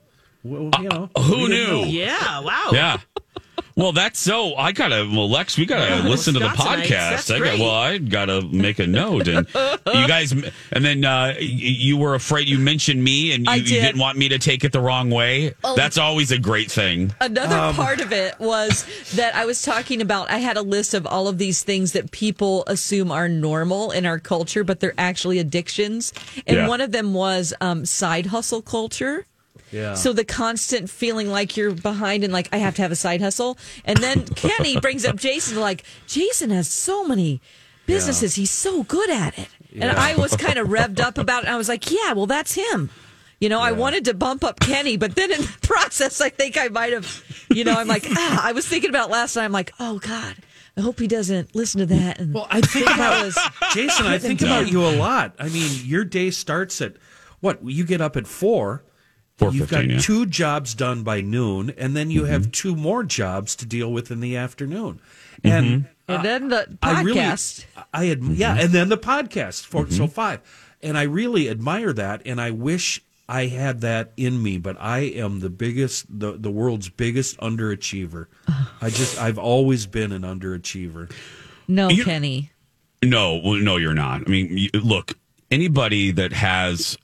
Well, 0.44 0.70
you 0.82 0.90
know, 0.90 1.10
Uh, 1.16 1.22
Who 1.24 1.44
we 1.44 1.48
knew? 1.50 1.68
know. 1.68 1.84
Yeah, 1.86 2.40
wow. 2.42 2.70
Yeah. 2.74 2.98
Well, 3.76 3.92
that's 3.92 4.20
so. 4.20 4.56
I 4.56 4.72
gotta. 4.72 5.10
Well, 5.12 5.30
Lex, 5.30 5.58
we 5.58 5.66
gotta 5.66 6.08
listen 6.08 6.36
to 6.36 6.40
the 6.40 6.46
podcast. 6.50 7.34
I 7.34 7.40
got, 7.40 7.60
well, 7.60 7.72
I 7.72 7.98
gotta 7.98 8.42
make 8.44 8.78
a 8.78 8.86
note. 8.86 9.28
And 9.28 9.48
you 9.48 9.74
guys, 10.08 10.32
and 10.32 10.86
then 10.86 11.04
uh, 11.04 11.34
you 11.40 11.98
were 11.98 12.14
afraid. 12.14 12.48
You 12.48 12.60
mentioned 12.60 13.04
me, 13.04 13.34
and 13.34 13.46
you, 13.46 13.52
I 13.52 13.56
you 13.56 13.64
did. 13.64 13.82
didn't 13.82 14.00
want 14.00 14.18
me 14.20 14.30
to 14.30 14.38
take 14.38 14.64
it 14.64 14.74
the 14.74 14.80
wrong 14.82 15.10
way. 15.10 15.54
That's 15.76 15.98
always 15.98 16.32
a 16.32 16.38
great 16.38 16.70
thing. 16.72 17.14
Another 17.20 17.56
Um, 17.58 17.74
part 17.76 18.00
of 18.00 18.12
it 18.14 18.40
was 18.40 18.86
that 19.16 19.34
I 19.36 19.46
was 19.46 19.62
talking 19.64 20.02
about, 20.02 20.30
I 20.30 20.38
had 20.38 20.56
a 20.58 20.62
list 20.62 20.94
of 20.94 21.08
all 21.08 21.28
of 21.28 21.40
these 21.40 21.64
things 21.64 21.94
that 21.94 22.12
people 22.12 22.64
assume 22.68 23.12
are 23.12 23.28
normal 23.28 23.90
in 23.90 24.06
our 24.06 24.20
culture, 24.20 24.64
but 24.64 24.82
they're 24.82 24.94
actually 25.00 25.40
addictions. 25.40 26.14
And 26.46 26.58
Yeah. 26.58 26.68
one 26.68 26.82
of 26.82 26.92
them 26.92 27.14
was 27.16 27.54
um, 27.60 27.86
side 27.86 28.28
hustle 28.28 28.62
culture. 28.62 29.26
Yeah. 29.74 29.96
So 29.96 30.14
the 30.14 30.24
constant 30.24 30.90
feeling 30.90 31.30
like 31.30 31.58
you're 31.58 31.72
behind 31.72 32.24
and 32.24 32.32
like 32.32 32.48
I 32.52 32.58
have 32.58 32.76
to 32.76 32.82
have 32.84 32.92
a 32.92 32.96
side 32.96 33.22
hustle. 33.22 33.58
And 33.84 33.98
then 33.98 34.26
Kenny 34.36 34.80
brings 34.80 35.04
up 35.04 35.16
Jason 35.16 35.60
like 35.60 35.84
Jason 36.08 36.52
has 36.52 36.70
so 36.70 37.06
many 37.06 37.42
businesses. 37.86 38.36
He's 38.36 38.52
so 38.52 38.84
good 38.84 39.10
at 39.10 39.38
it. 39.38 39.48
And 39.76 39.92
I 39.92 40.16
was 40.16 40.38
kind 40.38 40.60
of 40.60 40.68
revved 40.68 41.00
up 41.00 41.18
about 41.18 41.44
it. 41.44 41.50
I 41.50 41.58
was 41.58 41.68
like, 41.68 41.90
yeah, 41.92 42.14
well 42.14 42.28
that's 42.28 42.54
him. 42.54 42.92
You 43.40 43.50
know, 43.50 43.60
I 43.60 43.72
wanted 43.74 44.06
to 44.06 44.14
bump 44.14 44.44
up 44.44 44.60
Kenny, 44.60 44.96
but 44.96 45.16
then 45.16 45.32
in 45.32 45.42
the 45.42 45.58
process 45.64 46.22
I 46.22 46.30
think 46.30 46.58
I 46.58 46.68
might 46.68 46.94
have 46.94 47.24
you 47.50 47.64
know, 47.64 47.74
I'm 47.74 47.88
like, 47.88 48.06
ah, 48.10 48.42
I 48.48 48.52
was 48.52 48.68
thinking 48.68 48.90
about 48.90 49.10
last 49.10 49.36
night. 49.36 49.46
I'm 49.46 49.52
like, 49.52 49.74
oh 49.80 50.00
God, 50.00 50.36
I 50.78 50.82
hope 50.82 51.00
he 51.00 51.08
doesn't 51.08 51.56
listen 51.56 51.80
to 51.80 51.86
that. 51.88 52.20
And 52.20 52.34
Well, 52.34 52.48
I 52.50 52.62
think 52.62 52.86
that 52.86 52.96
about 52.96 53.26
was 53.26 53.38
Jason. 53.74 54.06
I 54.06 54.20
think 54.20 54.42
about 54.42 54.72
you 54.72 54.86
a 54.86 54.94
lot. 54.96 55.34
I 55.40 55.50
mean, 55.50 55.72
your 55.84 56.06
day 56.06 56.30
starts 56.32 56.80
at 56.82 56.94
what? 57.42 57.64
You 57.64 57.84
get 57.86 58.02
up 58.02 58.16
at 58.16 58.28
four. 58.28 58.84
You've 59.52 59.70
got 59.70 59.88
yeah. 59.88 60.00
two 60.00 60.26
jobs 60.26 60.74
done 60.74 61.04
by 61.04 61.22
noon, 61.22 61.72
and 61.78 61.96
then 61.96 62.12
you 62.12 62.26
have 62.26 62.44
mm-hmm. 62.44 62.52
two 62.52 62.76
more 62.76 63.04
jobs 63.04 63.56
to 63.58 63.66
deal 63.66 63.92
with 63.92 64.12
in 64.12 64.20
the 64.20 64.38
afternoon. 64.38 65.02
And 65.44 65.66
mm-hmm. 65.66 65.86
and 66.08 66.20
uh, 66.20 66.22
then 66.22 66.48
the 66.50 66.78
I 66.82 67.02
really, 67.02 67.20
podcast. 67.20 67.66
I 67.94 68.10
ad- 68.10 68.22
mm-hmm. 68.22 68.34
yeah, 68.36 68.58
and 68.60 68.70
then 68.72 68.90
the 68.90 68.98
podcast 68.98 69.66
for 69.66 69.90
so 69.90 70.08
five, 70.08 70.42
and 70.82 70.98
I 70.98 71.04
really 71.04 71.50
admire 71.50 71.94
that, 71.94 72.22
and 72.26 72.40
I 72.40 72.52
wish 72.52 73.02
I 73.28 73.48
had 73.48 73.82
that 73.82 74.12
in 74.18 74.42
me, 74.42 74.58
but 74.58 74.78
I 74.80 75.00
am 75.00 75.40
the 75.40 75.50
biggest, 75.50 76.06
the 76.10 76.34
the 76.34 76.52
world's 76.52 76.90
biggest 76.90 77.38
underachiever. 77.40 78.28
I 78.82 78.90
just, 78.90 79.20
I've 79.20 79.38
always 79.38 79.86
been 79.86 80.12
an 80.12 80.24
underachiever. 80.24 81.12
no, 81.68 81.90
You- 81.90 82.04
Kenny. 82.04 82.52
No, 83.02 83.56
no, 83.56 83.76
you're 83.76 83.94
not. 83.94 84.22
I 84.26 84.30
mean, 84.30 84.58
you, 84.58 84.70
look, 84.82 85.18
anybody 85.52 86.12
that 86.12 86.32
has 86.32 86.98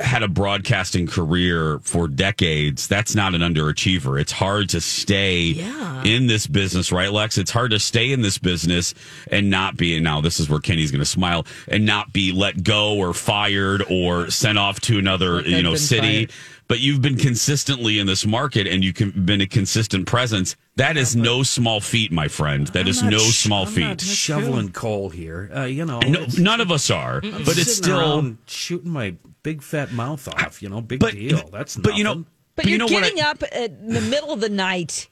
had 0.00 0.22
a 0.22 0.28
broadcasting 0.28 1.08
career 1.08 1.80
for 1.82 2.06
decades, 2.06 2.86
that's 2.86 3.16
not 3.16 3.34
an 3.34 3.40
underachiever. 3.40 4.20
It's 4.20 4.30
hard 4.30 4.68
to 4.68 4.80
stay 4.80 5.40
Yeah. 5.40 6.04
in 6.04 6.28
this 6.28 6.46
business, 6.46 6.92
right, 6.92 7.12
Lex? 7.12 7.36
It's 7.36 7.50
hard 7.50 7.72
to 7.72 7.80
stay 7.80 8.12
in 8.12 8.22
this 8.22 8.38
business 8.38 8.94
and 9.30 9.50
not 9.50 9.76
be, 9.76 9.96
and 9.96 10.04
now 10.04 10.20
this 10.20 10.38
is 10.38 10.48
where 10.48 10.60
Kenny's 10.60 10.92
going 10.92 11.00
to 11.00 11.04
smile, 11.04 11.44
and 11.66 11.84
not 11.84 12.12
be 12.12 12.30
let 12.30 12.62
go 12.62 12.94
or 12.94 13.12
fired 13.12 13.82
or 13.90 14.30
sent 14.30 14.56
off 14.56 14.78
to 14.82 14.98
another, 15.00 15.36
Like 15.38 15.46
you 15.48 15.62
know, 15.62 15.74
city. 15.74 16.26
fired. 16.26 16.32
But 16.68 16.80
you've 16.80 17.00
been 17.00 17.16
consistently 17.16 17.98
in 17.98 18.06
this 18.06 18.26
market 18.26 18.66
and 18.66 18.84
you've 18.84 19.24
been 19.24 19.40
a 19.40 19.46
consistent 19.46 20.06
presence. 20.06 20.54
That 20.76 20.98
is 20.98 21.16
no 21.16 21.42
small 21.42 21.80
feat, 21.80 22.12
my 22.12 22.28
friend. 22.28 22.66
That 22.68 22.86
is 22.86 23.02
I'm 23.02 23.08
no 23.08 23.18
sh- 23.18 23.38
small 23.38 23.64
I'm 23.66 23.72
feat. 23.72 23.84
not 23.88 24.00
shoveling 24.02 24.70
coal 24.72 25.08
here. 25.08 25.50
Uh, 25.54 25.62
you 25.64 25.86
know, 25.86 26.00
No, 26.00 26.26
none 26.38 26.60
of 26.60 26.70
us 26.70 26.90
are, 26.90 27.20
I'm 27.24 27.44
but 27.44 27.56
it's 27.58 27.74
still. 27.76 28.36
shooting 28.46 28.90
my 28.90 29.14
big 29.42 29.62
fat 29.62 29.92
mouth 29.92 30.28
off. 30.28 30.62
You 30.62 30.68
know, 30.68 30.82
big 30.82 31.00
But 31.00 31.14
deal. 31.14 31.48
That's 31.50 31.74
but 31.76 31.96
you 31.96 32.04
know, 32.04 32.10
nothing. 32.14 32.26
But 32.54 32.64
you 32.66 32.70
you're 32.72 32.78
know 32.80 32.84
what? 32.86 33.02
getting 33.02 33.22
I, 33.22 33.30
up 33.30 33.42
in 33.44 33.88
the 33.94 34.00
middle 34.02 34.32
of 34.32 34.40
the 34.40 34.50
night. 34.50 35.08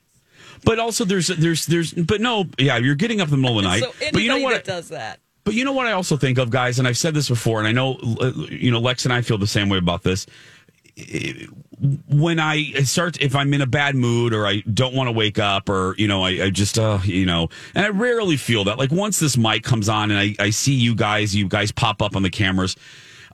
but 0.64 0.78
also 0.78 1.04
there's 1.06 1.28
there's 1.28 1.64
there's 1.64 1.92
but 1.94 2.20
no, 2.20 2.44
yeah, 2.58 2.76
you're 2.76 2.94
getting 2.96 3.22
up 3.22 3.28
in 3.28 3.32
the 3.32 3.38
middle 3.38 3.58
of 3.58 3.64
the 3.64 3.70
night. 3.70 3.82
So 3.82 3.92
but 4.12 4.20
you 4.20 4.28
know 4.28 4.40
what? 4.40 4.52
that 4.52 4.64
does 4.64 4.90
that. 4.90 5.20
But 5.44 5.54
you 5.54 5.64
know 5.64 5.72
what 5.72 5.86
I 5.86 5.92
also 5.92 6.16
think 6.16 6.38
of, 6.38 6.50
guys, 6.50 6.80
and 6.80 6.88
I've 6.88 6.98
said 6.98 7.14
this 7.14 7.28
before, 7.28 7.60
and 7.60 7.68
I 7.68 7.72
know 7.72 7.94
uh, 8.20 8.32
you 8.50 8.70
know 8.70 8.80
Lex 8.80 9.04
and 9.06 9.14
I 9.14 9.22
feel 9.22 9.38
the 9.38 9.46
same 9.46 9.68
way 9.68 9.78
about 9.78 10.02
this. 10.02 10.26
When 12.08 12.40
I 12.40 12.72
start, 12.84 13.20
if 13.20 13.36
I'm 13.36 13.52
in 13.52 13.60
a 13.60 13.66
bad 13.66 13.94
mood 13.94 14.32
or 14.32 14.46
I 14.46 14.60
don't 14.60 14.94
want 14.94 15.08
to 15.08 15.12
wake 15.12 15.38
up, 15.38 15.68
or 15.68 15.94
you 15.98 16.08
know, 16.08 16.24
I, 16.24 16.44
I 16.44 16.50
just, 16.50 16.78
uh, 16.78 16.98
you 17.04 17.26
know, 17.26 17.48
and 17.74 17.84
I 17.84 17.90
rarely 17.90 18.36
feel 18.38 18.64
that. 18.64 18.78
Like 18.78 18.90
once 18.90 19.18
this 19.18 19.36
mic 19.36 19.62
comes 19.62 19.88
on 19.88 20.10
and 20.10 20.18
I, 20.18 20.34
I 20.42 20.50
see 20.50 20.72
you 20.72 20.94
guys, 20.94 21.34
you 21.36 21.48
guys 21.48 21.70
pop 21.72 22.00
up 22.00 22.16
on 22.16 22.22
the 22.22 22.30
cameras. 22.30 22.76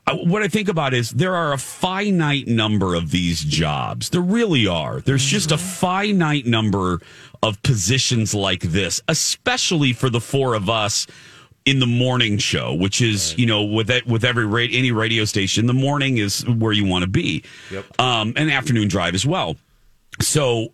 I- 0.09 0.15
What 0.15 0.43
I 0.43 0.49
think 0.49 0.69
about 0.69 0.93
is 0.93 1.11
there 1.11 1.37
are 1.37 1.53
a 1.53 1.59
finite 1.59 2.49
number 2.49 2.97
of 2.97 3.13
these 3.13 3.43
jobs. 3.45 4.11
There 4.11 4.21
really 4.21 4.67
are. 4.67 5.01
There's 5.01 5.25
just 5.25 5.53
a 5.53 5.59
finite 5.59 6.47
number 6.47 7.01
of 7.45 7.63
positions 7.63 8.35
like 8.35 8.63
this, 8.63 9.01
especially 9.07 9.93
for 9.93 10.11
the 10.11 10.21
four 10.21 10.55
of 10.55 10.69
us 10.69 11.07
in 11.65 11.79
the 11.79 11.87
morning 11.87 12.39
show, 12.39 12.75
which 12.75 13.01
is 13.01 13.37
you 13.39 13.47
know 13.47 13.63
with 13.63 13.87
that 13.89 14.07
with 14.07 14.25
every 14.25 14.47
ra- 14.47 14.67
any 14.71 14.93
radio 14.93 15.25
station, 15.25 15.67
the 15.67 15.75
morning 15.75 16.19
is 16.19 16.47
where 16.47 16.73
you 16.73 16.85
want 16.85 17.03
to 17.03 17.09
be. 17.09 17.43
Yep. 17.71 18.01
Um, 18.01 18.33
and 18.37 18.51
afternoon 18.51 18.89
drive 18.89 19.15
as 19.15 19.27
well. 19.27 19.57
So 20.21 20.73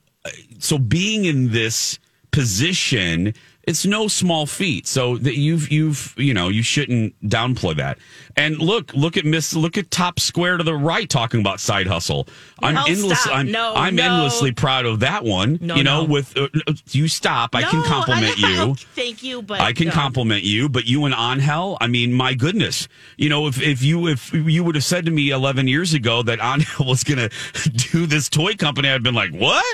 so 0.59 0.78
being 0.78 1.25
in 1.25 1.52
this 1.52 1.99
position 2.30 3.35
it's 3.69 3.87
no 3.87 4.09
small 4.09 4.47
feat 4.47 4.87
so 4.87 5.17
that 5.19 5.37
you've 5.37 5.71
you've 5.71 6.15
you 6.17 6.35
know 6.35 6.49
you 6.49 6.63
shouldn't 6.63 7.15
downplay 7.23 7.77
that 7.77 7.99
and 8.37 8.59
look 8.59 8.93
look 8.95 9.17
at 9.17 9.25
miss 9.25 9.55
look 9.55 9.77
at 9.79 9.91
top 9.91 10.19
square 10.19 10.57
to 10.57 10.65
the 10.65 10.75
right 10.75 11.09
talking 11.09 11.41
about 11.41 11.61
side 11.61 11.87
hustle 11.87 12.27
i'm 12.63 12.75
No, 12.75 12.85
endless 12.89 13.21
stop. 13.21 13.35
i'm 13.37 13.51
No, 13.53 13.75
i'm 13.77 13.95
no. 13.95 14.03
endlessly 14.05 14.53
proud 14.53 14.87
of 14.87 15.01
that 15.01 15.23
one 15.25 15.59
No, 15.61 15.77
you 15.77 15.85
know 15.85 16.03
no. 16.03 16.13
with 16.13 16.37
uh, 16.37 16.49
you 16.91 17.07
stop 17.09 17.55
i 17.55 17.63
can 17.63 17.83
compliment 17.85 18.35
I- 18.43 18.49
you 18.67 18.75
Thank 18.95 19.23
you, 19.23 19.43
but 19.43 19.61
I 19.61 19.73
can 19.73 19.91
compliment 19.91 20.43
you, 20.45 20.69
but 20.69 20.85
you 20.87 21.05
and 21.05 21.15
Angel, 21.15 21.77
I 21.81 21.87
mean, 21.87 22.13
my 22.13 22.35
goodness, 22.35 22.89
you 23.17 23.29
know, 23.29 23.47
if, 23.47 23.61
if 23.61 23.83
you 23.83 24.09
if 24.09 24.33
you 24.33 24.65
would 24.65 24.75
have 24.75 24.85
said 24.85 25.05
to 25.07 25.11
me 25.13 25.31
11 25.31 25.69
years 25.69 25.95
ago 25.95 26.23
that 26.25 26.41
Angel 26.43 26.85
was 26.87 27.05
going 27.05 27.19
to 27.29 27.69
do 27.71 28.07
this 28.07 28.29
toy 28.29 28.55
company, 28.55 28.89
I'd 28.89 29.03
been 29.03 29.15
like, 29.15 29.33
what? 29.33 29.65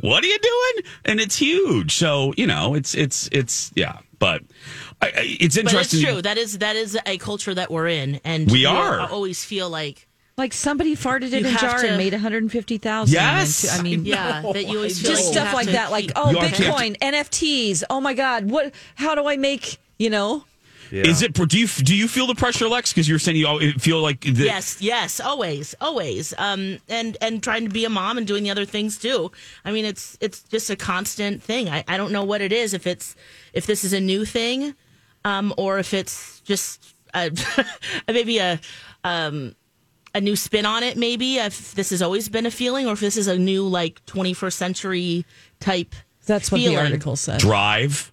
What 0.00 0.24
are 0.24 0.26
you 0.26 0.38
doing? 0.38 0.84
And 1.04 1.20
it's 1.20 1.36
huge. 1.36 1.94
So 1.94 2.32
you 2.36 2.46
know, 2.46 2.74
it's 2.74 2.94
it's 2.94 3.28
it's 3.32 3.70
yeah, 3.74 3.98
but 4.18 4.42
I, 5.00 5.06
I, 5.06 5.10
it's 5.40 5.56
But 5.56 5.64
it's 5.64 5.72
interesting. 5.72 6.02
true. 6.04 6.22
That 6.22 6.38
is 6.38 6.58
that 6.58 6.76
is 6.76 6.98
a 7.06 7.18
culture 7.18 7.54
that 7.54 7.70
we're 7.70 7.88
in, 7.88 8.20
and 8.24 8.50
We 8.50 8.66
are. 8.66 9.00
I 9.00 9.06
always 9.06 9.44
feel 9.44 9.68
like 9.70 10.06
Like 10.36 10.52
somebody 10.52 10.94
farted 10.96 11.32
in 11.32 11.44
You 11.44 11.50
a 11.56 11.58
jar 11.58 11.80
to- 11.80 11.88
and 11.88 11.96
made 11.98 12.12
150,000. 12.12 13.12
Yes. 13.12 13.64
into- 13.64 13.74
I 13.76 13.82
mean, 13.82 14.04
yeah, 14.14 14.42
that 14.52 14.66
you 14.68 14.76
always 14.76 15.00
feel 15.00 15.10
just 15.10 15.24
like 15.26 15.32
stuff 15.34 15.54
like 15.54 15.66
to 15.66 15.72
that. 15.72 15.90
Like, 15.90 16.12
oh, 16.16 16.30
You 16.30 16.36
to- 16.40 16.46
Bitcoin, 16.46 16.96
NFTs. 16.98 17.82
Oh 17.90 18.00
my 18.00 18.14
God, 18.14 18.50
what? 18.50 18.72
How 18.94 19.14
do 19.14 19.26
I 19.26 19.36
make? 19.36 19.78
You 19.98 20.10
know, 20.10 20.44
Is 20.90 21.22
it? 21.22 21.32
Do 21.34 21.58
you 21.58 21.66
do 21.66 21.94
you 21.94 22.08
feel 22.08 22.26
the 22.26 22.34
pressure, 22.34 22.68
Lex? 22.68 22.92
Because 22.92 23.08
you're 23.08 23.18
saying 23.18 23.36
you 23.36 23.72
feel 23.74 24.00
like 24.00 24.20
the, 24.20 24.44
Yes, 24.44 24.80
yes, 24.80 25.20
always, 25.20 25.74
always. 25.80 26.34
Um, 26.38 26.78
and 26.88 27.16
and 27.20 27.42
trying 27.42 27.64
to 27.64 27.70
be 27.70 27.84
a 27.84 27.90
mom 27.90 28.18
and 28.18 28.26
doing 28.26 28.44
the 28.44 28.50
other 28.50 28.64
things 28.64 28.98
too. 28.98 29.30
I 29.64 29.72
mean, 29.72 29.84
it's 29.84 30.16
it's 30.20 30.42
just 30.42 30.70
a 30.70 30.76
constant 30.76 31.42
thing. 31.42 31.68
I, 31.68 31.84
I 31.88 31.96
don't 31.96 32.12
know 32.12 32.24
what 32.24 32.40
it 32.40 32.52
is. 32.52 32.74
If 32.74 32.86
it's 32.86 33.16
if 33.52 33.66
this 33.66 33.84
is 33.84 33.92
a 33.92 34.00
new 34.00 34.24
thing, 34.24 34.74
um, 35.24 35.54
or 35.56 35.78
if 35.78 35.94
it's 35.94 36.40
just 36.40 36.94
a, 37.14 37.30
maybe 38.08 38.38
a 38.38 38.60
um 39.04 39.54
a 40.14 40.20
new 40.20 40.36
spin 40.36 40.66
on 40.66 40.82
it. 40.82 40.96
Maybe 40.96 41.36
if 41.36 41.74
this 41.74 41.90
has 41.90 42.02
always 42.02 42.28
been 42.28 42.46
a 42.46 42.50
feeling, 42.50 42.86
or 42.86 42.92
if 42.92 43.00
this 43.00 43.16
is 43.16 43.28
a 43.28 43.38
new 43.38 43.66
like 43.66 44.04
21st 44.06 44.52
century 44.52 45.26
type. 45.60 45.94
that's 46.26 46.50
what 46.50 46.60
feeling. 46.60 46.76
the 46.76 46.82
article 46.82 47.16
said. 47.16 47.40
drive, 47.40 48.12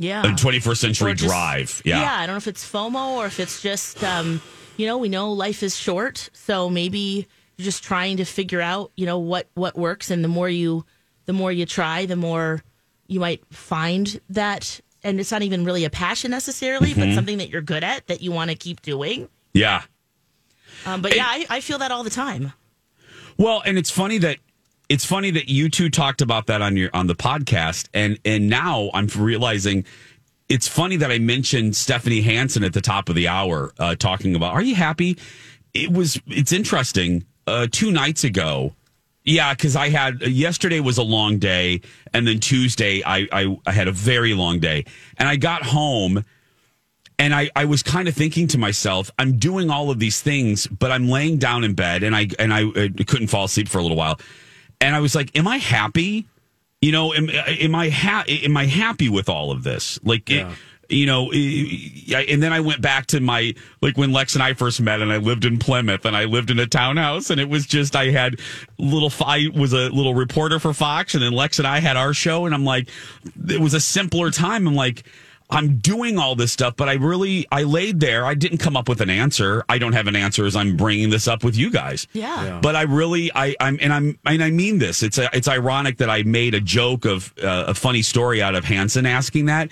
Yeah, 0.00 0.22
a 0.22 0.34
21st 0.34 0.76
century 0.78 1.14
just- 1.14 1.28
drive. 1.28 1.82
Yeah. 1.84 2.00
Yeah. 2.00 2.14
I 2.18 2.26
don't 2.26 2.32
know 2.34 2.38
if 2.38 2.48
it's 2.48 2.64
FOMO 2.68 3.16
or 3.18 3.26
if 3.26 3.38
it's 3.38 3.60
just, 3.62 4.02
um, 4.02 4.40
you 4.78 4.86
know, 4.86 4.96
we 4.98 5.08
know 5.10 5.30
life 5.32 5.62
is 5.62 5.76
short, 5.76 6.30
so 6.32 6.70
maybe 6.70 7.28
you're 7.58 7.64
just 7.64 7.84
trying 7.84 8.16
to 8.16 8.24
figure 8.24 8.62
out, 8.62 8.90
you 8.96 9.04
know, 9.04 9.18
what 9.18 9.48
what 9.54 9.76
works, 9.76 10.10
and 10.10 10.24
the 10.24 10.28
more 10.28 10.48
you, 10.48 10.86
the 11.26 11.34
more 11.34 11.52
you 11.52 11.66
try, 11.66 12.06
the 12.06 12.16
more 12.16 12.62
you 13.08 13.20
might 13.20 13.44
find 13.52 14.18
that, 14.30 14.80
and 15.04 15.20
it's 15.20 15.30
not 15.30 15.42
even 15.42 15.64
really 15.66 15.84
a 15.84 15.90
passion 15.90 16.30
necessarily, 16.30 16.92
Mm-hmm. 16.92 17.00
but 17.00 17.14
something 17.14 17.36
that 17.38 17.50
you're 17.50 17.60
good 17.60 17.84
at 17.84 18.06
that 18.06 18.22
you 18.22 18.32
want 18.32 18.50
to 18.50 18.56
keep 18.56 18.80
doing. 18.82 19.28
yeah. 19.52 19.82
Um, 20.86 21.02
but 21.02 21.14
yeah, 21.14 21.26
I, 21.28 21.44
I 21.50 21.60
feel 21.60 21.76
that 21.78 21.90
all 21.90 22.04
the 22.04 22.08
time. 22.10 22.54
Well, 23.36 23.60
and 23.66 23.76
it's 23.76 23.90
funny 23.90 24.16
that 24.18 24.38
it's 24.90 25.04
funny 25.04 25.30
that 25.30 25.48
you 25.48 25.68
two 25.70 25.88
talked 25.88 26.20
about 26.20 26.48
that 26.48 26.60
on 26.60 26.76
your 26.76 26.90
on 26.92 27.06
the 27.06 27.14
podcast, 27.14 27.88
and 27.94 28.18
and 28.24 28.50
now 28.50 28.90
I'm 28.92 29.06
realizing 29.16 29.86
it's 30.48 30.66
funny 30.66 30.96
that 30.96 31.12
I 31.12 31.18
mentioned 31.20 31.76
Stephanie 31.76 32.22
Hansen 32.22 32.64
at 32.64 32.72
the 32.72 32.80
top 32.80 33.08
of 33.08 33.14
the 33.14 33.28
hour, 33.28 33.72
uh, 33.78 33.94
talking 33.94 34.34
about 34.34 34.52
Are 34.52 34.62
you 34.62 34.74
happy? 34.74 35.16
It 35.72 35.92
was 35.92 36.20
it's 36.26 36.52
interesting. 36.52 37.24
Uh, 37.46 37.68
two 37.70 37.90
nights 37.90 38.24
ago, 38.24 38.74
yeah, 39.24 39.54
because 39.54 39.76
I 39.76 39.88
had 39.88 40.22
yesterday 40.22 40.80
was 40.80 40.98
a 40.98 41.02
long 41.02 41.38
day, 41.38 41.80
and 42.12 42.26
then 42.26 42.40
Tuesday 42.40 43.02
I, 43.06 43.28
I 43.32 43.56
I 43.66 43.72
had 43.72 43.86
a 43.86 43.92
very 43.92 44.34
long 44.34 44.58
day, 44.58 44.84
and 45.18 45.28
I 45.28 45.36
got 45.36 45.62
home 45.62 46.24
and 47.20 47.34
I, 47.34 47.50
I 47.54 47.66
was 47.66 47.82
kind 47.82 48.08
of 48.08 48.14
thinking 48.14 48.48
to 48.48 48.56
myself, 48.56 49.10
I'm 49.18 49.38
doing 49.38 49.68
all 49.68 49.90
of 49.90 49.98
these 49.98 50.22
things, 50.22 50.66
but 50.66 50.90
I'm 50.90 51.06
laying 51.06 51.36
down 51.36 51.64
in 51.64 51.74
bed 51.74 52.02
and 52.02 52.16
I 52.16 52.28
and 52.38 52.52
I, 52.52 52.64
uh 52.64 52.88
couldn't 53.06 53.28
fall 53.28 53.44
asleep 53.44 53.68
for 53.68 53.78
a 53.78 53.82
little 53.82 53.96
while, 53.96 54.18
and 54.80 54.94
I 54.96 55.00
was 55.00 55.14
like, 55.14 55.36
Am 55.38 55.46
I 55.48 55.58
happy? 55.58 56.26
you 56.82 56.92
know, 56.92 57.12
am, 57.12 57.28
am 57.30 57.74
I 57.74 57.90
ha- 57.90 58.24
am 58.26 58.56
I 58.56 58.64
happy 58.64 59.08
with 59.10 59.28
all 59.28 59.50
of 59.50 59.62
this? 59.64 59.98
Like, 60.02 60.30
it, 60.30 60.46
you 60.88 61.04
know, 61.06 61.30
I- 61.30 62.26
and 62.28 62.42
then 62.42 62.52
I 62.54 62.60
went 62.60 62.80
back 62.80 63.04
to 63.08 63.20
my 63.20 63.54
like 63.82 63.98
when 63.98 64.12
Lex 64.12 64.34
and 64.34 64.42
I 64.42 64.54
first 64.54 64.80
met, 64.80 65.02
and 65.02 65.12
I 65.12 65.18
lived 65.18 65.44
in 65.44 65.58
Plymouth, 65.58 66.06
and 66.06 66.16
I 66.16 66.24
lived 66.24 66.50
in 66.50 66.58
a 66.58 66.66
townhouse, 66.66 67.28
and 67.28 67.38
it 67.38 67.48
was 67.50 67.66
just 67.66 67.94
I 67.94 68.06
had 68.10 68.40
little. 68.78 69.12
I 69.24 69.48
was 69.54 69.72
a 69.74 69.90
little 69.90 70.14
reporter 70.14 70.58
for 70.58 70.72
Fox, 70.72 71.12
and 71.14 71.22
then 71.22 71.32
Lex 71.32 71.58
and 71.58 71.68
I 71.68 71.80
had 71.80 71.98
our 71.98 72.14
show, 72.14 72.46
and 72.46 72.54
I'm 72.54 72.64
like, 72.64 72.88
it 73.48 73.60
was 73.60 73.74
a 73.74 73.80
simpler 73.80 74.30
time. 74.30 74.66
I'm 74.66 74.74
like. 74.74 75.04
I'm 75.50 75.78
doing 75.78 76.18
all 76.18 76.34
this 76.36 76.52
stuff, 76.52 76.76
but 76.76 76.88
I 76.88 76.94
really 76.94 77.46
I 77.50 77.62
laid 77.62 78.00
there. 78.00 78.24
I 78.24 78.34
didn't 78.34 78.58
come 78.58 78.76
up 78.76 78.88
with 78.88 79.00
an 79.00 79.10
answer. 79.10 79.64
I 79.68 79.78
don't 79.78 79.92
have 79.92 80.06
an 80.06 80.16
answer 80.16 80.44
as 80.44 80.56
I'm 80.56 80.76
bringing 80.76 81.10
this 81.10 81.26
up 81.28 81.44
with 81.44 81.56
you 81.56 81.70
guys. 81.70 82.06
Yeah. 82.12 82.44
Yeah. 82.44 82.60
But 82.60 82.76
I 82.76 82.82
really 82.82 83.30
I 83.34 83.56
I'm 83.60 83.78
and 83.80 83.92
I'm 83.92 84.18
and 84.24 84.42
I 84.42 84.50
mean 84.50 84.78
this. 84.78 85.02
It's 85.02 85.18
a, 85.18 85.28
it's 85.32 85.48
ironic 85.48 85.98
that 85.98 86.10
I 86.10 86.22
made 86.22 86.54
a 86.54 86.60
joke 86.60 87.04
of 87.04 87.34
uh, 87.42 87.64
a 87.68 87.74
funny 87.74 88.02
story 88.02 88.42
out 88.42 88.54
of 88.54 88.64
Hansen 88.64 89.06
asking 89.06 89.46
that. 89.46 89.70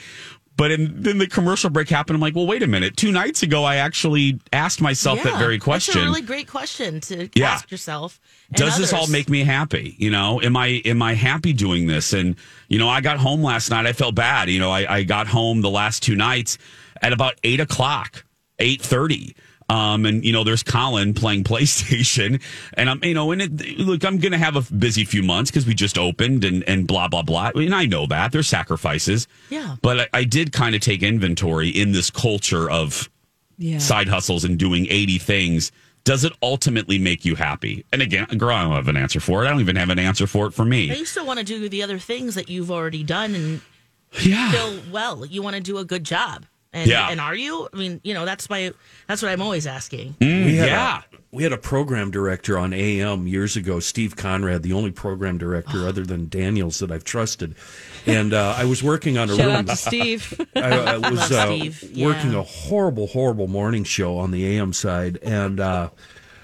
But 0.58 0.72
in, 0.72 1.02
then 1.02 1.16
the 1.18 1.26
commercial 1.28 1.70
break 1.70 1.88
happened. 1.88 2.16
I'm 2.16 2.20
like, 2.20 2.34
well, 2.34 2.46
wait 2.46 2.62
a 2.62 2.66
minute. 2.66 2.96
Two 2.96 3.12
nights 3.12 3.42
ago, 3.44 3.62
I 3.64 3.76
actually 3.76 4.40
asked 4.52 4.80
myself 4.82 5.22
that 5.22 5.38
very 5.38 5.58
question. 5.58 5.94
That's 5.94 6.04
a 6.04 6.08
really 6.10 6.20
great 6.20 6.48
question 6.48 7.00
to 7.02 7.30
Yeah. 7.34 7.52
ask 7.52 7.70
yourself. 7.70 8.20
and 8.48 8.56
does 8.56 8.76
this 8.76 8.92
all 8.92 9.06
make 9.06 9.28
me 9.30 9.44
happy 9.44 9.94
you 9.98 10.10
know 10.10 10.40
am 10.42 10.56
i 10.56 10.80
am 10.86 11.00
i 11.02 11.12
happy 11.12 11.52
doing 11.52 11.86
this 11.86 12.12
and 12.14 12.34
you 12.68 12.78
know 12.78 12.88
i 12.88 13.00
got 13.02 13.18
home 13.18 13.42
last 13.42 13.68
night 13.70 13.84
i 13.86 13.92
felt 13.92 14.14
bad 14.14 14.48
you 14.48 14.58
know 14.58 14.70
i, 14.70 14.96
I 14.96 15.02
got 15.02 15.26
home 15.26 15.60
the 15.60 15.68
last 15.68 16.02
two 16.02 16.16
nights 16.16 16.56
at 17.02 17.12
about 17.12 17.34
eight 17.44 17.60
o'clock 17.60 18.24
eight 18.58 18.80
thirty 18.80 19.36
um, 19.68 20.06
and 20.06 20.24
you 20.24 20.32
know, 20.32 20.44
there's 20.44 20.62
Colin 20.62 21.12
playing 21.14 21.44
PlayStation, 21.82 22.40
and 22.74 22.88
I'm, 22.90 23.02
you 23.04 23.14
know, 23.14 23.30
and 23.32 23.42
it, 23.42 23.78
look, 23.78 24.04
I'm 24.04 24.18
going 24.18 24.32
to 24.32 24.38
have 24.38 24.56
a 24.56 24.62
busy 24.74 25.04
few 25.04 25.22
months 25.22 25.50
because 25.50 25.66
we 25.66 25.74
just 25.74 25.98
opened 25.98 26.44
and 26.44 26.62
and 26.68 26.86
blah 26.86 27.08
blah 27.08 27.22
blah. 27.22 27.50
And 27.54 27.74
I 27.74 27.86
know 27.86 28.06
that 28.06 28.32
there's 28.32 28.48
sacrifices, 28.48 29.26
Yeah. 29.50 29.76
But 29.82 30.00
I, 30.00 30.08
I 30.20 30.24
did 30.24 30.52
kind 30.52 30.74
of 30.74 30.80
take 30.80 31.02
inventory 31.02 31.68
in 31.68 31.92
this 31.92 32.10
culture 32.10 32.70
of 32.70 33.08
Yeah. 33.58 33.78
side 33.78 34.08
hustles 34.08 34.44
and 34.44 34.58
doing 34.58 34.86
80 34.88 35.18
things 35.18 35.72
does 36.04 36.24
it 36.24 36.32
ultimately 36.42 36.98
make 36.98 37.24
you 37.26 37.34
happy 37.34 37.84
and 37.92 38.00
again 38.00 38.24
girl 38.38 38.54
i 38.56 38.62
don't 38.62 38.72
have 38.72 38.88
an 38.88 38.96
answer 38.96 39.20
for 39.20 39.42
it 39.44 39.46
i 39.46 39.50
don't 39.50 39.60
even 39.60 39.76
have 39.76 39.90
an 39.90 39.98
answer 39.98 40.26
for 40.28 40.46
it 40.46 40.52
for 40.54 40.64
me 40.64 40.84
you 40.96 41.04
still 41.04 41.26
want 41.26 41.38
to 41.38 41.44
do 41.44 41.68
the 41.68 41.82
other 41.82 41.98
things 41.98 42.34
that 42.36 42.48
you've 42.48 42.70
already 42.70 43.02
done 43.02 43.34
and 43.34 43.60
yeah 44.22 44.50
feel 44.52 44.80
well. 44.90 45.26
You 45.26 45.42
want 45.42 45.56
to 45.56 45.60
do 45.60 45.76
a 45.76 45.84
good 45.84 46.04
job. 46.04 46.46
And, 46.72 46.88
Yeah. 46.88 47.08
and 47.10 47.20
are 47.20 47.34
you? 47.34 47.68
I 47.72 47.76
mean, 47.76 48.00
you 48.04 48.12
know, 48.12 48.24
that's 48.24 48.50
my 48.50 48.72
that's 49.06 49.22
what 49.22 49.30
I'm 49.30 49.40
always 49.40 49.66
asking. 49.66 50.16
we 50.20 50.56
yeah. 50.58 51.00
a, 51.12 51.16
we 51.30 51.42
had 51.42 51.52
a 51.52 51.58
program 51.58 52.10
director 52.10 52.58
on 52.58 52.72
AM 52.72 53.26
years 53.26 53.56
ago, 53.56 53.80
Steve 53.80 54.16
Conrad, 54.16 54.62
the 54.62 54.72
only 54.74 54.90
program 54.90 55.38
director 55.38 55.86
other 55.86 56.04
than 56.04 56.28
Daniels 56.28 56.78
that 56.80 56.90
I've 56.90 57.04
trusted. 57.04 57.54
And 58.06 58.32
uh, 58.34 58.54
I 58.56 58.64
was 58.64 58.82
working 58.82 59.16
on 59.18 59.28
a 59.30 59.36
Shout 59.36 59.46
really 59.46 59.52
out 59.58 59.66
to 59.66 59.76
Steve. 59.76 60.46
I, 60.56 60.60
I 60.60 60.96
was 60.98 61.30
Love 61.30 61.32
uh, 61.32 61.46
Steve, 61.46 61.90
yeah. 61.92 62.06
working 62.06 62.34
a 62.34 62.42
horrible, 62.42 63.06
horrible 63.06 63.48
morning 63.48 63.84
show 63.84 64.18
on 64.18 64.30
the 64.30 64.44
AM 64.56 64.72
side, 64.72 65.18
and 65.22 65.60
uh, 65.60 65.90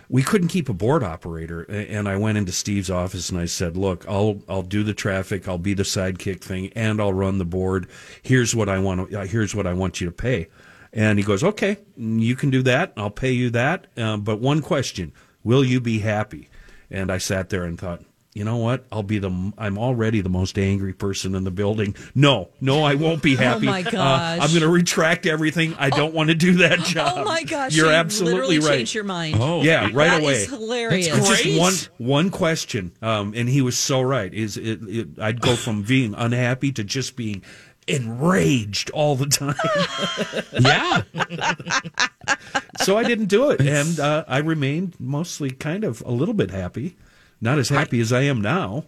we 0.09 0.23
couldn't 0.23 0.49
keep 0.49 0.69
a 0.69 0.75
board 0.75 1.03
operator. 1.03 1.63
And 1.63 2.09
I 2.09 2.17
went 2.17 2.39
into 2.39 2.53
Steve's 2.53 2.91
office 2.91 3.31
and 3.31 3.39
I 3.39 3.47
said, 3.47 3.77
"Look, 3.77 4.05
I'll 4.09 4.43
I'll 4.49 4.63
do 4.63 4.83
the 4.83 4.95
traffic, 4.95 5.49
I'll 5.49 5.59
be 5.59 5.75
the 5.75 5.83
sidekick 5.83 6.41
thing, 6.41 6.73
and 6.75 7.01
I'll 7.01 7.13
run 7.13 7.39
the 7.39 7.45
board. 7.45 7.89
Here's 8.23 8.55
what 8.55 8.69
I 8.69 8.79
want. 8.79 9.11
To, 9.11 9.21
uh, 9.21 9.27
here's 9.27 9.55
what 9.55 9.67
I 9.67 9.73
want 9.73 10.01
you 10.01 10.07
to 10.07 10.13
pay." 10.13 10.49
And 10.93 11.19
he 11.19 11.25
goes, 11.25 11.43
"Okay, 11.43 11.79
you 11.97 12.37
can 12.37 12.51
do 12.51 12.63
that. 12.63 12.93
I'll 12.97 13.11
pay 13.11 13.33
you 13.33 13.51
that. 13.51 13.87
Uh, 13.97 14.17
but 14.17 14.41
one 14.41 14.61
question: 14.63 15.13
Will 15.43 15.65
you 15.65 15.81
be 15.81 16.01
happy?" 16.01 16.49
And 16.91 17.11
I 17.11 17.19
sat 17.19 17.49
there 17.49 17.65
and 17.65 17.79
thought. 17.79 18.03
You 18.35 18.43
know 18.43 18.57
what? 18.57 18.85
I'll 18.91 19.05
be 19.05 19.19
the. 19.21 19.53
I'm 19.57 19.79
already 19.79 20.21
the 20.21 20.29
most 20.29 20.59
angry 20.59 20.93
person 20.93 21.37
in 21.37 21.45
the 21.45 21.53
building. 21.53 21.95
No, 22.17 22.49
no, 22.61 22.83
I 22.83 22.97
won't 22.97 23.23
be 23.23 23.37
happy. 23.37 23.67
Oh 23.69 23.71
my 23.71 23.81
Uh, 23.83 23.91
gosh. 23.91 24.39
I'm 24.43 24.49
going 24.49 24.63
to 24.63 24.69
retract 24.69 25.25
everything. 25.25 25.75
I 25.79 25.89
don't 25.91 26.13
want 26.13 26.31
to 26.31 26.35
do 26.35 26.55
that 26.55 26.81
job. 26.81 27.13
Oh 27.17 27.25
my 27.25 27.45
gosh! 27.45 27.77
You're 27.77 27.87
so 27.87 27.93
absolutely 27.93 28.35
literally 28.35 28.59
right. 28.59 28.77
changed 28.79 28.95
your 28.95 29.05
mind. 29.05 29.37
oh 29.39 29.63
yeah, 29.63 29.85
right 29.93 30.09
That 30.11 30.23
away. 30.23 30.33
is 30.35 30.51
hilarious. 30.51 31.07
It's 31.07 31.29
Great. 31.29 31.45
just 31.45 31.91
one 31.99 32.09
one 32.09 32.31
question, 32.31 32.91
um, 33.03 33.35
and 33.37 33.49
he 33.49 33.63
was 33.63 33.79
so 33.79 34.03
right. 34.03 34.35
Is 34.35 34.57
it, 34.57 34.81
it? 34.83 35.09
I'd 35.21 35.41
go 35.41 35.55
from 35.55 35.83
being 35.87 36.15
unhappy 36.17 36.73
to 36.73 36.83
just 36.83 37.15
being 37.15 37.43
enraged 37.87 38.91
all 38.91 39.15
the 39.15 39.27
time. 39.27 39.55
yeah 40.61 41.03
so 42.81 42.97
I 42.97 43.05
didn't 43.05 43.27
do 43.27 43.51
it, 43.51 43.61
and 43.61 44.01
uh, 44.01 44.25
I 44.27 44.39
remained 44.39 44.97
mostly 44.99 45.51
kind 45.51 45.85
of 45.85 46.03
a 46.07 46.11
little 46.11 46.35
bit 46.35 46.51
happy, 46.51 46.97
not 47.41 47.59
as 47.59 47.69
happy 47.69 48.01
as 48.01 48.13
I 48.13 48.23
am 48.23 48.41
now. 48.41 48.85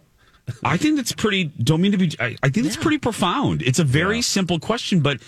i 0.64 0.76
think 0.76 0.94
that's 0.96 1.10
pretty 1.12 1.44
don't 1.44 1.80
mean 1.80 1.90
to 1.92 1.98
be 1.98 2.12
i, 2.20 2.36
I 2.42 2.48
think 2.50 2.66
it's 2.66 2.76
pretty 2.76 2.98
profound 2.98 3.62
it's 3.62 3.80
a 3.80 3.84
very 3.84 4.22
simple 4.22 4.60
question 4.60 5.00
but 5.00 5.18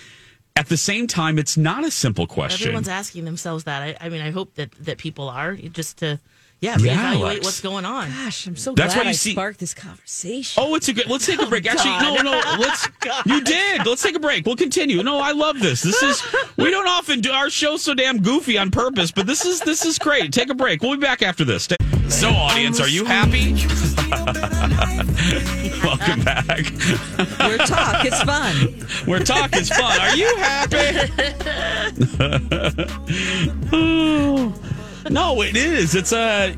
at 0.54 0.68
the 0.68 0.76
same 0.76 1.08
time 1.08 1.38
it's 1.40 1.56
not 1.56 1.84
a 1.84 1.90
simple 1.90 2.26
question 2.28 2.68
Everyone's 2.68 2.88
asking 2.88 3.24
themselves 3.24 3.64
that. 3.64 3.82
I, 3.82 3.96
I 4.00 4.08
mean, 4.10 4.20
I 4.22 4.30
hope 4.30 4.54
that 4.54 4.70
that 4.84 4.98
people 4.98 5.28
are 5.28 5.54
just 5.54 5.98
to 5.98 6.18
yeah 6.60 6.76
Yeah, 6.78 7.14
reevaluate 7.14 7.22
Lex. 7.22 7.44
what's 7.44 7.60
going 7.60 7.84
on. 7.84 8.08
Gosh, 8.10 8.46
I'm 8.48 8.56
so 8.56 8.74
That's 8.74 8.94
glad 8.94 9.02
why 9.02 9.04
you 9.04 9.10
I 9.10 9.12
see- 9.12 9.32
sparked 9.32 9.60
this 9.60 9.72
conversation. 9.74 10.60
Oh, 10.60 10.74
it's 10.74 10.88
a 10.88 10.92
good. 10.92 11.08
Let's 11.08 11.26
take 11.26 11.40
a 11.40 11.46
break. 11.46 11.64
Oh, 11.66 11.70
Actually, 11.70 11.98
no, 12.00 12.22
no. 12.22 12.40
Let's. 12.58 12.88
Oh, 13.06 13.22
you 13.26 13.40
did. 13.42 13.86
Let's 13.86 14.02
take 14.02 14.16
a 14.16 14.20
break. 14.20 14.44
We'll 14.46 14.56
continue. 14.56 15.00
No, 15.04 15.18
I 15.20 15.30
love 15.30 15.60
this. 15.60 15.80
This 15.82 16.02
is. 16.02 16.20
We 16.56 16.70
don't 16.72 16.88
often 16.88 17.20
do 17.20 17.30
our 17.30 17.50
show 17.50 17.76
so 17.76 17.94
damn 17.94 18.20
goofy 18.20 18.58
on 18.58 18.72
purpose, 18.72 19.12
but 19.12 19.26
this 19.28 19.44
is 19.44 19.60
this 19.60 19.84
is 19.86 19.96
great. 19.98 20.32
Take 20.32 20.50
a 20.50 20.54
break. 20.54 20.82
We'll 20.82 20.96
be 20.96 21.00
back 21.00 21.22
after 21.22 21.44
this. 21.44 21.62
Stay- 21.64 21.76
So, 22.08 22.30
audience, 22.30 22.80
are 22.80 22.88
you 22.88 23.04
happy? 23.04 23.52
Welcome 25.84 26.24
back. 26.24 26.72
We're 27.38 27.58
talk. 27.58 28.04
It's 28.04 28.22
fun. 28.22 28.86
We're 29.06 29.20
talk 29.20 29.50
It's 29.52 29.68
fun. 29.68 30.00
Are 30.00 30.16
you 30.16 30.34
happy? 30.36 31.12
no, 35.10 35.42
it 35.42 35.56
is. 35.56 35.94
It's 35.94 36.12
a. 36.12 36.56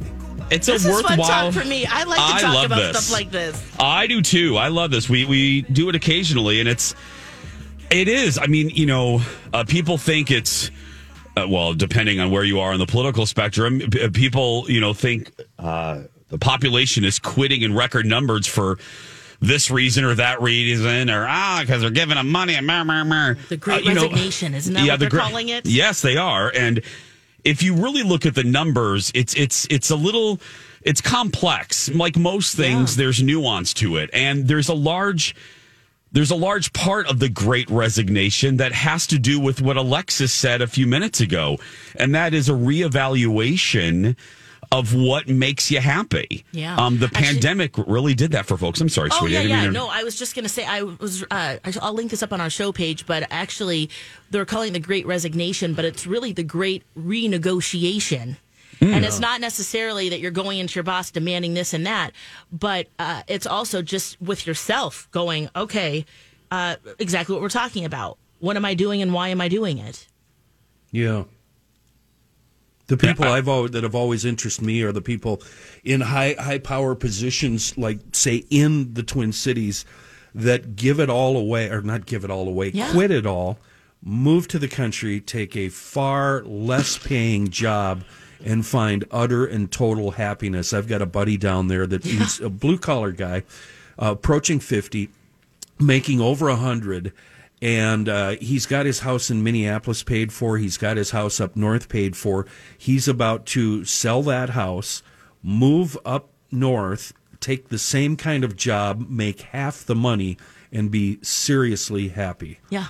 It's 0.51 0.69
a 0.69 0.73
This 0.73 0.87
is 0.87 1.01
fun 1.03 1.19
worthwhile. 1.19 1.53
talk 1.53 1.63
for 1.63 1.69
me. 1.69 1.87
I 1.87 2.05
like 2.05 2.19
to 2.19 2.25
I 2.25 2.41
talk 2.41 2.67
about 2.67 2.77
this. 2.93 3.05
stuff 3.05 3.13
like 3.13 3.31
this. 3.31 3.63
I 3.79 4.07
do 4.07 4.23
too. 4.23 4.57
I 4.57 4.69
love 4.69 4.91
this. 4.91 5.09
We 5.09 5.25
we 5.25 5.63
do 5.63 5.89
it 5.89 5.95
occasionally, 5.95 6.61
and 6.61 6.69
it's 6.69 6.95
it 7.91 8.09
is. 8.09 8.39
I 8.39 8.47
mean, 8.47 8.71
you 8.71 8.87
know, 8.87 9.21
uh, 9.53 9.65
people 9.65 9.99
think 9.99 10.31
it's 10.31 10.71
uh, 11.41 11.49
well, 11.49 11.75
depending 11.75 12.21
on 12.21 12.31
where 12.31 12.45
you 12.45 12.61
are 12.61 12.73
on 12.73 12.79
the 12.79 12.87
political 12.87 13.27
spectrum, 13.27 13.81
p- 13.81 14.03
uh, 14.03 14.11
people 14.11 14.65
you 14.71 14.81
know 14.81 14.93
think 14.95 15.31
uh, 15.59 16.03
the 16.29 16.39
population 16.39 17.05
is 17.05 17.19
quitting 17.19 17.63
in 17.63 17.75
record 17.75 18.07
numbers 18.07 18.47
for 18.47 18.79
this 19.41 19.71
reason 19.71 20.05
or 20.05 20.15
that 20.15 20.41
reason, 20.43 21.09
or 21.11 21.27
ah, 21.27 21.59
because 21.63 21.81
they're 21.81 21.91
giving 21.91 22.17
them 22.17 22.31
money 22.31 22.55
and 22.55 22.67
mer, 22.67 22.85
mer, 22.85 23.05
mer. 23.05 23.35
The 23.49 23.57
Great 23.57 23.87
Uh, 23.87 23.89
you 23.89 23.95
know, 23.95 24.03
Resignation, 24.03 24.55
isn't 24.55 24.75
that 24.75 24.87
what 24.87 24.91
the 24.91 24.97
they're 24.99 25.09
gre- 25.11 25.19
calling 25.19 25.49
it? 25.49 25.67
Yes, 25.67 26.03
they 26.03 26.17
are. 26.17 26.53
And 26.55 26.83
if 27.43 27.63
you 27.63 27.75
really 27.75 28.03
look 28.03 28.27
at 28.27 28.35
the 28.35 28.45
numbers, 28.45 29.11
it's 29.15 29.35
it's 29.35 29.67
it's 29.71 29.91
a 29.91 29.97
little 29.97 30.41
it's 30.83 31.01
complex. 31.01 31.89
Like 31.91 32.17
most 32.17 32.55
things, 32.57 32.97
there's 32.97 33.23
nuance 33.23 33.73
to 33.75 33.97
it, 33.97 34.11
and 34.13 34.47
there's 34.47 34.69
a 34.69 34.75
large 34.75 35.35
there's 36.13 36.31
a 36.31 36.37
large 36.37 36.73
part 36.73 37.07
of 37.09 37.19
the 37.21 37.29
great 37.29 37.71
resignation 37.71 38.57
that 38.59 38.73
has 38.73 39.07
to 39.09 39.19
do 39.19 39.39
with 39.39 39.61
what 39.63 39.77
Alexis 39.77 40.33
said 40.33 40.61
a 40.63 40.67
few 40.67 40.87
minutes 40.87 41.21
ago, 41.21 41.59
and 41.97 42.15
that 42.15 42.35
is 42.35 42.49
a 42.49 42.53
reevaluation 42.53 44.17
of 44.73 44.95
what 44.95 45.27
makes 45.29 45.69
you 45.71 45.81
happy. 45.81 46.45
Yeah. 46.53 46.77
Um, 46.77 46.99
the 46.99 47.07
Actually- 47.07 47.25
pandemic 47.25 47.73
really 47.89 48.15
did 48.15 48.33
that 48.33 48.47
for 48.47 48.57
folks. 48.57 48.81
I'm 48.81 48.89
sorry, 48.89 49.09
Oh 49.13 49.19
sweetie. 49.19 49.37
I 49.37 49.41
yeah, 49.43 49.61
didn't 49.63 49.75
yeah. 49.75 49.81
No, 49.81 49.89
I 49.89 50.05
was 50.05 50.17
just 50.17 50.35
gonna 50.37 50.49
say 50.49 50.65
I 50.65 50.83
was. 50.83 51.23
Uh, 51.25 51.27
I- 51.65 51.75
I'll 51.83 51.93
link 51.95 52.11
this 52.13 52.23
up 52.23 52.33
on 52.33 52.41
our 52.41 52.51
show 52.51 52.71
page, 52.71 53.05
but 53.07 53.27
actually, 53.31 53.91
they're 54.31 54.45
calling 54.45 54.73
the 54.73 54.79
Great 54.79 55.07
Resignation, 55.07 55.75
but 55.75 55.85
it's 55.85 56.07
really 56.07 56.33
the 56.33 56.45
Great 56.45 56.85
Renegotiation. 56.97 58.37
Hmm. 58.81 58.95
And 58.95 59.05
it's 59.05 59.21
not 59.21 59.41
necessarily 59.41 60.09
that 60.09 60.21
you're 60.21 60.31
going 60.31 60.59
into 60.59 60.75
your 60.77 60.85
boss 60.85 61.11
demanding 61.11 61.55
this 61.55 61.75
and 61.75 61.87
that, 61.87 62.13
but 62.51 62.89
uh, 62.99 63.23
it's 63.29 63.47
also 63.47 63.83
just 63.83 64.21
with 64.23 64.47
yourself 64.47 65.07
going, 65.13 65.51
okay, 65.55 66.07
uh, 66.51 66.77
exactly 66.99 67.35
what 67.35 67.43
we're 67.43 67.49
talking 67.51 67.85
about. 67.85 68.17
What 68.39 68.57
am 68.57 68.65
I 68.65 68.73
doing 68.75 69.03
and 69.03 69.13
why 69.13 69.29
am 69.29 69.41
I 69.41 69.49
doing 69.49 69.77
it? 69.79 70.07
Yeah. 70.91 71.25
The 72.87 72.97
people 72.97 73.27
I- 73.27 73.37
I've 73.37 73.49
always, 73.49 73.71
that 73.73 73.83
have 73.85 73.95
always 73.95 74.25
interested 74.25 74.65
me 74.65 74.83
are 74.83 74.93
the 74.93 75.03
people 75.03 75.43
in 75.85 76.01
high 76.01 76.35
high 76.39 76.59
power 76.59 76.95
positions, 76.95 77.77
like 77.79 78.01
say 78.13 78.45
in 78.51 78.95
the 78.95 79.03
Twin 79.03 79.33
Cities, 79.33 79.85
that 80.35 80.75
give 80.75 80.99
it 80.99 81.11
all 81.11 81.37
away 81.37 81.69
or 81.69 81.83
not 81.83 82.07
give 82.07 82.25
it 82.25 82.31
all 82.31 82.49
away, 82.49 82.71
Yeah. 82.73 82.91
quit 82.93 83.11
it 83.11 83.27
all, 83.27 83.59
move 84.03 84.49
to 84.49 84.59
the 84.59 84.69
country, 84.69 85.21
take 85.21 85.55
a 85.57 85.69
far 85.69 86.43
less 86.45 86.99
paying 86.99 87.51
job, 87.51 88.03
and 88.45 88.67
find 88.67 89.05
utter 89.11 89.45
and 89.45 89.71
total 89.71 90.13
happiness. 90.13 90.73
I've 90.73 90.89
got 90.89 91.03
a 91.03 91.07
buddy 91.07 91.37
down 91.37 91.69
there 91.69 91.87
that 91.87 92.05
he's 92.05 92.41
a 92.41 92.51
blue 92.51 92.79
collar 92.79 93.13
guy, 93.13 93.43
uh, 94.01 94.13
approaching 94.13 94.61
fifty, 94.61 95.11
making 95.79 96.21
over 96.21 96.49
a 96.49 96.57
hundred 96.57 97.13
and 97.63 98.09
uh, 98.09 98.31
he's 98.41 98.65
got 98.65 98.87
his 98.87 99.01
house 99.01 99.29
in 99.31 99.43
minneapolis 99.43 100.03
paid 100.03 100.33
for 100.33 100.57
he's 100.57 100.79
got 100.79 100.97
his 100.97 101.11
house 101.11 101.39
up 101.39 101.55
north 101.55 101.91
paid 101.91 102.17
for 102.17 102.47
he's 102.79 103.07
about 103.07 103.45
to 103.45 103.85
sell 103.85 104.23
that 104.23 104.49
house 104.49 105.03
move 105.43 105.95
up 106.07 106.31
north 106.51 107.13
take 107.41 107.69
the 107.69 107.79
same 107.79 108.17
kind 108.17 108.45
of 108.45 108.57
job, 108.57 109.09
make 109.09 109.41
half 109.41 109.85
the 109.85 109.95
money, 109.95 110.37
and 110.71 110.91
be 110.91 111.19
seriously 111.23 112.09
happy. 112.09 112.61
Yeah. 112.69 112.89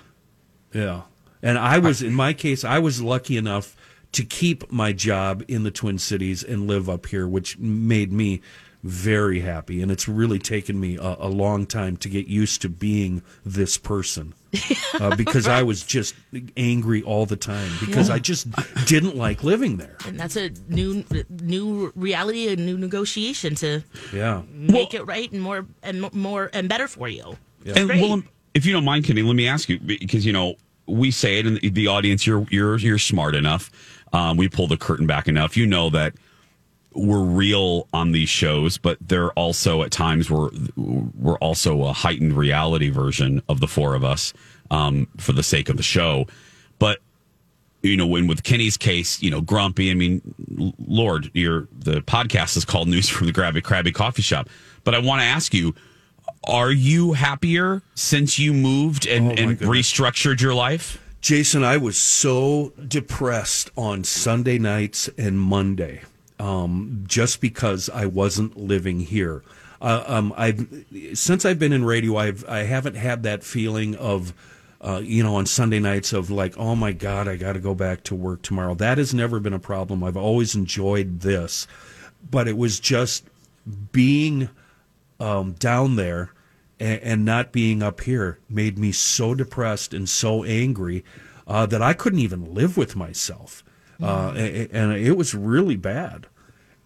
Yeah. 0.72 1.02
And 1.42 1.58
I 1.58 1.78
was, 1.78 2.02
in 2.02 2.12
my 2.12 2.32
case, 2.34 2.64
I 2.64 2.78
was 2.78 3.00
lucky 3.00 3.36
enough 3.36 3.74
to 4.12 4.24
keep 4.24 4.70
my 4.72 4.92
job 4.92 5.42
in 5.48 5.62
the 5.62 5.70
Twin 5.70 5.98
Cities 5.98 6.42
and 6.42 6.66
live 6.66 6.88
up 6.88 7.06
here, 7.06 7.28
which 7.28 7.58
made 7.58 8.12
me 8.12 8.40
very 8.82 9.40
happy. 9.40 9.82
And 9.82 9.90
it's 9.92 10.08
really 10.08 10.38
taken 10.38 10.80
me 10.80 10.96
a, 10.96 11.16
a 11.20 11.28
long 11.28 11.66
time 11.66 11.96
to 11.98 12.08
get 12.08 12.26
used 12.28 12.62
to 12.62 12.68
being 12.70 13.22
this 13.44 13.76
person 13.76 14.32
uh, 14.98 15.14
because 15.16 15.46
I 15.46 15.62
was 15.62 15.82
just 15.82 16.14
angry 16.56 17.02
all 17.02 17.26
the 17.26 17.36
time 17.36 17.70
because 17.78 18.08
I 18.08 18.18
just 18.18 18.48
didn't 18.86 19.16
like 19.16 19.44
living 19.44 19.76
there. 19.76 19.96
And 20.06 20.18
that's 20.18 20.36
a 20.36 20.50
new 20.68 21.04
new 21.28 21.92
reality, 21.94 22.48
a 22.48 22.56
new 22.56 22.78
negotiation 22.78 23.54
to 23.56 23.82
Yeah. 24.14 24.42
make 24.50 24.94
it 24.94 25.06
right 25.06 25.30
and 25.30 25.42
more 25.42 25.66
and 25.82 26.10
more 26.14 26.48
and 26.54 26.68
better 26.68 26.88
for 26.88 27.06
you. 27.06 27.36
And 27.66 27.86
Great. 27.86 28.00
well, 28.00 28.22
if 28.54 28.64
you 28.64 28.72
don't 28.72 28.84
mind, 28.86 29.04
Kenny, 29.04 29.20
let 29.22 29.36
me 29.36 29.46
ask 29.46 29.68
you 29.68 29.78
because 29.78 30.24
you 30.24 30.32
know 30.32 30.54
we 30.86 31.10
say 31.10 31.38
it 31.38 31.46
in 31.46 31.54
the- 31.56 31.68
the 31.68 31.86
audience. 31.86 32.26
You're 32.26 32.46
you're 32.50 32.78
you're 32.78 32.98
smart 32.98 33.34
enough. 33.34 33.70
Um, 34.12 34.36
we 34.36 34.48
pull 34.48 34.66
the 34.66 34.76
curtain 34.76 35.06
back 35.06 35.28
enough. 35.28 35.56
You 35.56 35.66
know 35.66 35.90
that 35.90 36.14
we're 36.92 37.22
real 37.22 37.86
on 37.92 38.10
these 38.12 38.28
shows, 38.28 38.76
but 38.76 38.98
they're 39.00 39.30
also 39.32 39.82
at 39.82 39.90
times 39.92 40.28
we're 40.30 40.50
we're 40.76 41.38
also 41.38 41.84
a 41.84 41.92
heightened 41.92 42.32
reality 42.36 42.88
version 42.90 43.42
of 43.48 43.60
the 43.60 43.68
four 43.68 43.94
of 43.94 44.02
us 44.04 44.32
um, 44.70 45.06
for 45.16 45.32
the 45.32 45.42
sake 45.44 45.68
of 45.68 45.76
the 45.76 45.82
show. 45.84 46.26
But 46.80 46.98
you 47.82 47.96
know, 47.96 48.06
when 48.06 48.26
with 48.26 48.42
Kenny's 48.42 48.76
case, 48.76 49.22
you 49.22 49.30
know, 49.30 49.40
grumpy. 49.40 49.90
I 49.90 49.94
mean, 49.94 50.20
Lord, 50.86 51.30
your 51.32 51.68
the 51.78 52.00
podcast 52.02 52.56
is 52.56 52.64
called 52.64 52.88
News 52.88 53.08
from 53.08 53.26
the 53.28 53.32
Krabby 53.32 53.62
Krabby 53.62 53.94
Coffee 53.94 54.22
Shop. 54.22 54.48
But 54.84 54.94
I 54.94 54.98
want 54.98 55.20
to 55.22 55.26
ask 55.26 55.54
you: 55.54 55.74
Are 56.48 56.72
you 56.72 57.12
happier 57.12 57.82
since 57.94 58.38
you 58.38 58.52
moved 58.52 59.06
and, 59.06 59.28
Oh, 59.28 59.30
and 59.42 59.58
goodness. 59.58 59.68
restructured 59.92 60.40
your 60.40 60.54
life? 60.54 61.00
Jason, 61.20 61.62
I 61.62 61.76
was 61.76 61.98
so 61.98 62.72
depressed 62.88 63.70
on 63.76 64.04
Sunday 64.04 64.58
nights 64.58 65.08
and 65.18 65.38
Monday, 65.38 66.02
um, 66.38 67.04
just 67.06 67.42
because 67.42 67.90
I 67.90 68.06
wasn't 68.06 68.56
living 68.56 69.00
here. 69.00 69.42
Uh, 69.82 70.02
um, 70.06 70.34
I've 70.36 70.66
since 71.12 71.44
I've 71.44 71.58
been 71.58 71.74
in 71.74 71.84
radio, 71.84 72.16
I've 72.16 72.44
I 72.48 72.60
haven't 72.60 72.96
had 72.96 73.22
that 73.24 73.44
feeling 73.44 73.96
of, 73.96 74.32
uh, 74.80 75.02
you 75.04 75.22
know, 75.22 75.36
on 75.36 75.44
Sunday 75.44 75.78
nights 75.78 76.14
of 76.14 76.30
like, 76.30 76.56
oh 76.56 76.74
my 76.74 76.92
God, 76.92 77.28
I 77.28 77.36
got 77.36 77.52
to 77.52 77.60
go 77.60 77.74
back 77.74 78.02
to 78.04 78.14
work 78.14 78.40
tomorrow. 78.40 78.74
That 78.74 78.96
has 78.96 79.12
never 79.12 79.40
been 79.40 79.52
a 79.52 79.58
problem. 79.58 80.02
I've 80.02 80.16
always 80.16 80.54
enjoyed 80.54 81.20
this, 81.20 81.66
but 82.30 82.48
it 82.48 82.56
was 82.56 82.80
just 82.80 83.24
being 83.92 84.48
um, 85.18 85.52
down 85.52 85.96
there 85.96 86.32
and, 86.80 87.00
and 87.02 87.24
not 87.24 87.52
being 87.52 87.82
up 87.82 88.00
here 88.00 88.38
made 88.48 88.78
me 88.78 88.90
so 88.92 89.34
depressed 89.34 89.94
and 89.94 90.08
so 90.08 90.42
angry 90.44 91.04
uh, 91.46 91.66
that 91.66 91.82
I 91.82 91.92
couldn't 91.92 92.18
even 92.20 92.54
live 92.54 92.76
with 92.76 92.96
myself, 92.96 93.62
uh, 94.02 94.32
a- 94.34 94.62
a- 94.62 94.68
and 94.72 94.92
it 94.92 95.16
was 95.16 95.34
really 95.34 95.76
bad. 95.76 96.26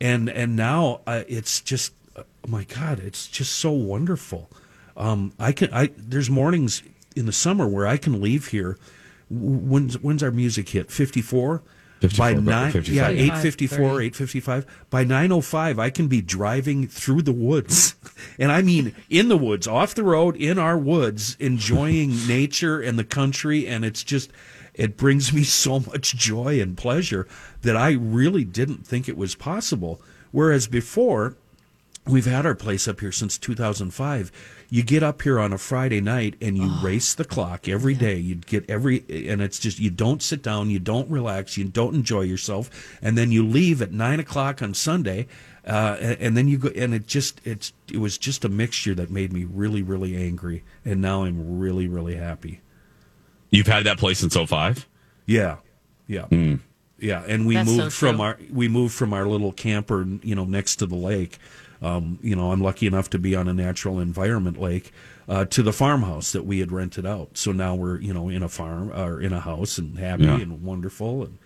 And 0.01 0.29
and 0.29 0.57
now 0.57 1.01
uh, 1.07 1.23
it's 1.29 1.61
just, 1.61 1.95
oh 2.17 2.25
my 2.49 2.65
God, 2.65 2.99
it's 2.99 3.29
just 3.29 3.53
so 3.53 3.71
wonderful. 3.71 4.51
Um, 4.97 5.33
I 5.39 5.53
can 5.53 5.73
I 5.73 5.91
there's 5.97 6.29
mornings 6.29 6.83
in 7.17 7.27
the 7.27 7.33
summer 7.33 7.67
where 7.69 7.87
I 7.87 7.97
can 7.97 8.21
leave 8.21 8.49
here. 8.49 8.77
When's 9.31 9.99
when's 10.03 10.23
our 10.23 10.31
music 10.31 10.69
hit? 10.71 10.91
Fifty 10.91 11.23
four. 11.23 11.63
54, 12.09 12.27
By 12.27 12.41
nine, 12.41 12.73
55. 12.73 12.95
yeah, 12.95 13.09
eight 13.09 13.33
55, 13.33 13.43
fifty 13.43 13.67
four, 13.67 13.91
30. 13.95 14.07
eight 14.07 14.17
fifty 14.17 14.41
five. 14.41 14.67
By 14.91 15.05
nine 15.05 15.33
oh 15.33 15.41
five, 15.41 15.79
I 15.79 15.91
can 15.91 16.09
be 16.09 16.21
driving 16.21 16.87
through 16.87 17.23
the 17.23 17.33
woods, 17.33 17.95
and 18.39 18.53
I 18.53 18.63
mean 18.63 18.95
in 19.11 19.29
the 19.29 19.37
woods, 19.37 19.67
off 19.67 19.95
the 19.95 20.05
road, 20.05 20.37
in 20.37 20.59
our 20.59 20.79
woods, 20.79 21.37
enjoying 21.41 22.11
nature 22.29 22.81
and 22.81 22.99
the 22.99 23.05
country, 23.05 23.67
and 23.67 23.85
it's 23.85 24.03
just 24.03 24.31
it 24.75 24.97
brings 24.97 25.33
me 25.33 25.45
so 25.45 25.81
much 25.81 26.17
joy 26.17 26.61
and 26.61 26.77
pleasure 26.77 27.27
that 27.63 27.77
I 27.77 27.93
really 27.93 28.45
didn't 28.45 28.87
think 28.87 29.09
it 29.09 29.17
was 29.17 29.35
possible. 29.35 30.03
Whereas 30.33 30.67
before, 30.67 31.37
We've 32.07 32.27
had 32.27 32.45
our 32.45 32.55
place 32.55 32.87
up 32.87 33.01
here 33.01 33.13
since 33.13 33.39
2005. 33.39 34.31
You 34.69 34.83
get 34.83 35.03
up 35.03 35.23
here 35.23 35.41
on 35.41 35.55
a 35.55 35.59
Friday 35.59 36.03
night 36.03 36.35
and 36.41 36.59
you 36.59 36.71
race 36.83 37.15
the 37.15 37.25
clock 37.25 37.67
every 37.67 37.95
day. 37.95 38.17
You 38.17 38.35
get 38.35 38.69
every, 38.69 39.05
and 39.09 39.41
it's 39.41 39.59
just, 39.59 39.79
you 39.79 39.89
don't 39.89 40.23
sit 40.23 40.43
down, 40.43 40.69
you 40.69 40.79
don't 40.79 41.09
relax, 41.09 41.57
you 41.57 41.65
don't 41.65 41.95
enjoy 41.95 42.23
yourself. 42.23 42.99
And 43.01 43.17
then 43.17 43.31
you 43.31 43.47
leave 43.47 43.81
at 43.81 43.93
nine 43.93 44.21
o'clock 44.21 44.61
on 44.61 44.75
Sunday. 44.75 45.29
Uh, 45.67 45.97
and, 45.99 46.21
and 46.21 46.37
then 46.37 46.47
you 46.47 46.59
go, 46.59 46.69
and 46.77 46.93
it 46.93 47.07
just, 47.07 47.41
it's, 47.43 47.73
it 47.91 47.97
was 47.97 48.19
just 48.19 48.45
a 48.45 48.51
mixture 48.51 48.95
that 48.95 49.11
made 49.11 49.33
me 49.33 49.45
really, 49.45 49.83
really 49.83 50.15
angry. 50.15 50.63
And 50.85 51.01
now 51.01 51.25
I'm 51.25 51.59
really, 51.59 51.89
really 51.89 52.17
happy. 52.17 52.61
You've 53.49 53.67
had 53.67 53.85
that 53.85 53.99
place 53.99 54.19
since 54.19 54.37
05? 54.37 54.87
Yeah, 55.25 55.57
yeah, 56.07 56.27
yeah. 56.99 57.23
And 57.27 57.47
we 57.47 57.55
That's 57.55 57.71
so 57.71 57.77
moved 57.77 57.95
from 57.95 58.21
our 58.21 58.39
we 58.53 58.69
moved 58.69 58.95
from 58.95 59.15
our 59.15 59.27
little 59.27 59.53
camper, 59.53 60.07
you 60.23 60.35
know, 60.35 60.45
next 60.45 60.77
to 60.77 60.87
the 60.87 60.97
lake. 60.97 61.39
Um, 61.85 62.19
you 62.23 62.35
know, 62.35 62.51
I'm 62.53 62.61
lucky 62.63 62.87
enough 62.87 63.11
to 63.11 63.19
be 63.19 63.37
on 63.37 63.47
a 63.49 63.53
natural 63.53 64.01
environment 64.01 64.59
lake 64.61 64.93
uh, 65.29 65.45
to 65.47 65.63
the 65.63 65.73
farmhouse 65.73 66.33
that 66.33 66.45
we 66.47 66.61
had 66.61 66.73
rented 66.73 67.05
out. 67.07 67.37
So 67.37 67.53
now 67.53 67.75
we're 67.75 67.99
you 68.01 68.15
know 68.15 68.29
in 68.29 68.43
a 68.43 68.49
farm 68.49 68.91
or 68.91 69.21
in 69.21 69.33
a 69.33 69.41
house 69.41 69.79
and 69.79 69.99
happy 69.99 70.25
Yeah. 70.25 70.41
and 70.41 70.63
wonderful 70.63 71.23
and 71.23 71.39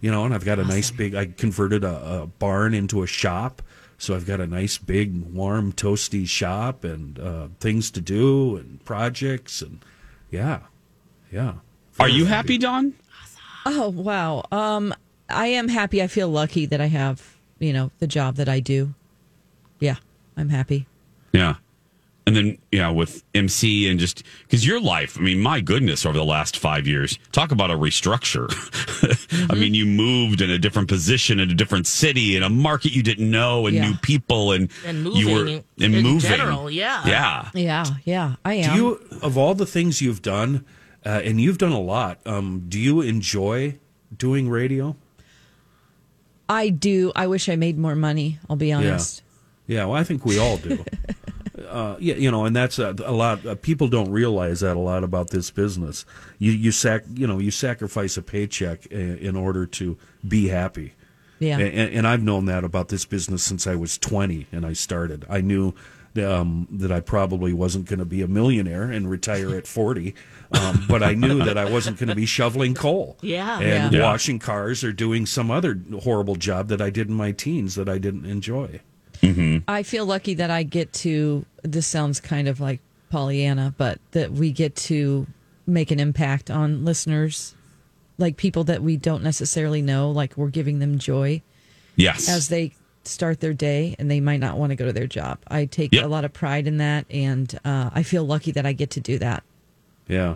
you 0.00 0.10
know, 0.10 0.24
and 0.24 0.34
I've 0.34 0.44
got 0.44 0.58
a 0.58 0.64
nice 0.64 0.90
big. 0.90 1.14
I 1.14 1.26
converted 1.26 1.84
a, 1.84 2.22
a 2.22 2.26
barn 2.26 2.74
into 2.74 3.02
a 3.02 3.06
shop. 3.06 3.62
So 3.98 4.16
I've 4.16 4.26
got 4.26 4.40
a 4.40 4.48
nice 4.48 4.78
big 4.78 5.14
warm 5.32 5.72
toasty 5.72 6.26
shop 6.26 6.82
and 6.82 7.20
uh, 7.20 7.48
things 7.60 7.88
to 7.92 8.00
do 8.00 8.56
and 8.56 8.84
projects 8.84 9.62
and 9.62 9.78
yeah, 10.32 10.60
yeah. 11.30 11.54
Are 12.00 12.08
you 12.08 12.24
happy, 12.24 12.58
Don? 12.58 12.94
Oh 13.64 13.90
wow. 13.90 14.44
Um, 14.50 14.92
I 15.28 15.46
am 15.48 15.68
happy. 15.68 16.02
I 16.02 16.08
feel 16.08 16.28
lucky 16.28 16.66
that 16.66 16.80
I 16.80 16.86
have 16.86 17.36
you 17.60 17.72
know 17.72 17.92
the 18.00 18.08
job 18.08 18.34
that 18.36 18.48
I 18.48 18.58
do. 18.58 18.94
Yeah, 19.82 19.96
I'm 20.36 20.48
happy. 20.48 20.86
Yeah. 21.32 21.56
And 22.24 22.36
then, 22.36 22.58
yeah, 22.70 22.88
with 22.88 23.24
MC 23.34 23.90
and 23.90 23.98
just 23.98 24.22
because 24.44 24.64
your 24.64 24.80
life, 24.80 25.18
I 25.18 25.22
mean, 25.22 25.40
my 25.40 25.60
goodness, 25.60 26.06
over 26.06 26.16
the 26.16 26.24
last 26.24 26.56
five 26.56 26.86
years, 26.86 27.18
talk 27.32 27.50
about 27.50 27.72
a 27.72 27.74
restructure. 27.74 28.46
I 29.50 29.54
mean, 29.56 29.74
you 29.74 29.84
moved 29.86 30.40
in 30.40 30.48
a 30.48 30.56
different 30.56 30.86
position 30.88 31.40
in 31.40 31.50
a 31.50 31.54
different 31.54 31.88
city 31.88 32.36
in 32.36 32.44
a 32.44 32.48
market 32.48 32.92
you 32.94 33.02
didn't 33.02 33.28
know 33.28 33.66
and 33.66 33.74
Yeah. 33.74 33.88
new 33.88 33.94
people 33.96 34.52
and, 34.52 34.70
And 34.86 35.04
you 35.08 35.30
were 35.34 35.46
and 35.48 35.64
in 35.78 36.00
moving. 36.04 36.20
general, 36.20 36.70
yeah. 36.70 37.02
Yeah. 37.08 37.50
Yeah, 37.54 37.84
yeah, 38.04 38.34
I 38.44 38.54
am. 38.54 38.76
Do 38.76 38.80
you, 38.82 39.18
of 39.20 39.36
all 39.36 39.56
the 39.56 39.66
things 39.66 40.00
you've 40.00 40.22
done, 40.22 40.64
uh, 41.04 41.22
and 41.24 41.40
you've 41.40 41.58
done 41.58 41.72
a 41.72 41.80
lot, 41.80 42.20
um, 42.24 42.66
do 42.68 42.78
you 42.78 43.00
enjoy 43.00 43.78
doing 44.16 44.48
radio? 44.48 44.94
I 46.48 46.68
do. 46.68 47.10
I 47.16 47.26
wish 47.26 47.48
I 47.48 47.56
made 47.56 47.78
more 47.78 47.96
money. 47.96 48.38
I'll 48.48 48.54
be 48.56 48.72
honest. 48.72 49.21
Yeah, 49.72 49.86
well, 49.86 49.98
I 50.00 50.04
think 50.04 50.24
we 50.24 50.38
all 50.38 50.56
do. 50.58 50.84
uh, 51.68 51.96
yeah, 51.98 52.14
you 52.14 52.30
know, 52.30 52.44
and 52.44 52.54
that's 52.54 52.78
a, 52.78 52.94
a 53.04 53.12
lot. 53.12 53.44
Uh, 53.46 53.54
people 53.54 53.88
don't 53.88 54.10
realize 54.10 54.60
that 54.60 54.76
a 54.76 54.80
lot 54.80 55.04
about 55.04 55.30
this 55.30 55.50
business. 55.50 56.04
You 56.38 56.52
you 56.52 56.72
sac, 56.72 57.04
you 57.14 57.26
know, 57.26 57.38
you 57.38 57.50
sacrifice 57.50 58.16
a 58.16 58.22
paycheck 58.22 58.86
in, 58.86 59.18
in 59.18 59.36
order 59.36 59.66
to 59.66 59.96
be 60.26 60.48
happy. 60.48 60.94
Yeah. 61.38 61.58
And, 61.58 61.92
and 61.94 62.06
I've 62.06 62.22
known 62.22 62.44
that 62.46 62.62
about 62.62 62.88
this 62.88 63.04
business 63.04 63.42
since 63.42 63.66
I 63.66 63.74
was 63.74 63.98
20 63.98 64.46
and 64.52 64.64
I 64.64 64.74
started. 64.74 65.26
I 65.28 65.40
knew 65.40 65.74
um, 66.22 66.68
that 66.70 66.92
I 66.92 67.00
probably 67.00 67.52
wasn't 67.52 67.86
going 67.86 67.98
to 67.98 68.04
be 68.04 68.22
a 68.22 68.28
millionaire 68.28 68.84
and 68.84 69.10
retire 69.10 69.56
at 69.56 69.66
40, 69.66 70.14
um, 70.52 70.84
but 70.88 71.02
I 71.02 71.14
knew 71.14 71.42
that 71.42 71.58
I 71.58 71.68
wasn't 71.68 71.98
going 71.98 72.10
to 72.10 72.14
be 72.14 72.26
shoveling 72.26 72.74
coal 72.74 73.18
Yeah. 73.22 73.58
and 73.58 73.92
Yeah. 73.92 74.02
washing 74.02 74.38
cars 74.38 74.84
or 74.84 74.92
doing 74.92 75.26
some 75.26 75.50
other 75.50 75.80
horrible 76.04 76.36
job 76.36 76.68
that 76.68 76.80
I 76.80 76.90
did 76.90 77.08
in 77.08 77.14
my 77.14 77.32
teens 77.32 77.74
that 77.74 77.88
I 77.88 77.98
didn't 77.98 78.26
enjoy. 78.26 78.80
I 79.68 79.82
feel 79.82 80.04
lucky 80.06 80.34
that 80.34 80.50
I 80.50 80.62
get 80.62 80.92
to. 80.94 81.44
This 81.62 81.86
sounds 81.86 82.20
kind 82.20 82.48
of 82.48 82.60
like 82.60 82.80
Pollyanna, 83.10 83.74
but 83.78 83.98
that 84.12 84.32
we 84.32 84.50
get 84.52 84.74
to 84.76 85.26
make 85.66 85.90
an 85.90 86.00
impact 86.00 86.50
on 86.50 86.84
listeners, 86.84 87.54
like 88.18 88.36
people 88.36 88.64
that 88.64 88.82
we 88.82 88.96
don't 88.96 89.22
necessarily 89.22 89.80
know. 89.82 90.10
Like 90.10 90.36
we're 90.36 90.48
giving 90.48 90.78
them 90.80 90.98
joy 90.98 91.42
Yes. 91.96 92.28
as 92.28 92.48
they 92.48 92.72
start 93.04 93.40
their 93.40 93.52
day, 93.54 93.94
and 93.98 94.10
they 94.10 94.20
might 94.20 94.40
not 94.40 94.56
want 94.58 94.70
to 94.70 94.76
go 94.76 94.86
to 94.86 94.92
their 94.92 95.06
job. 95.06 95.38
I 95.48 95.66
take 95.66 95.92
Yep. 95.92 96.04
a 96.04 96.08
lot 96.08 96.24
of 96.24 96.32
pride 96.32 96.66
in 96.66 96.78
that, 96.78 97.04
and 97.10 97.58
uh, 97.64 97.90
I 97.92 98.02
feel 98.02 98.24
lucky 98.24 98.50
that 98.52 98.64
I 98.66 98.72
get 98.72 98.90
to 98.90 99.00
do 99.00 99.18
that. 99.18 99.42
Yeah. 100.08 100.34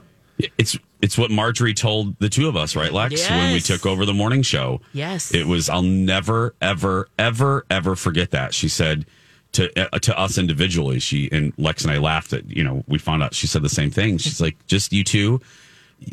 It's 0.59 0.79
it's 1.03 1.16
what 1.18 1.31
Marjorie 1.31 1.75
told 1.75 2.18
the 2.18 2.29
two 2.29 2.49
of 2.49 2.57
us, 2.57 2.75
right, 2.77 2.92
Lex, 2.92 3.29
when 3.29 3.53
we 3.53 3.61
took 3.61 3.87
over 3.87 4.05
the 4.05 4.14
morning 4.14 4.42
show. 4.42 4.81
Yes. 4.92 5.33
It 5.35 5.46
was 5.46 5.68
I'll 5.68 5.83
never 5.83 6.55
ever 6.61 7.09
ever 7.18 7.64
ever 7.70 7.96
forget 7.96 8.31
that. 8.33 8.55
She 8.55 8.68
said 8.68 9.07
to 9.53 9.94
uh, 9.94 9.99
to 9.99 10.18
us 10.18 10.38
individually, 10.38 10.99
she 10.99 11.31
and 11.33 11.53
Lex 11.59 11.83
and 11.85 11.92
I 11.92 11.99
laughed 11.99 12.33
at, 12.33 12.51
you 12.51 12.64
know, 12.64 12.85
we 12.87 12.99
found 12.99 13.22
out 13.22 13.35
she 13.35 13.46
said 13.46 13.62
the 13.62 13.68
same 13.68 13.90
thing. 13.90 14.18
She's 14.18 14.40
like, 14.40 14.57
"Just 14.66 14.92
you 14.92 15.05
two 15.05 15.40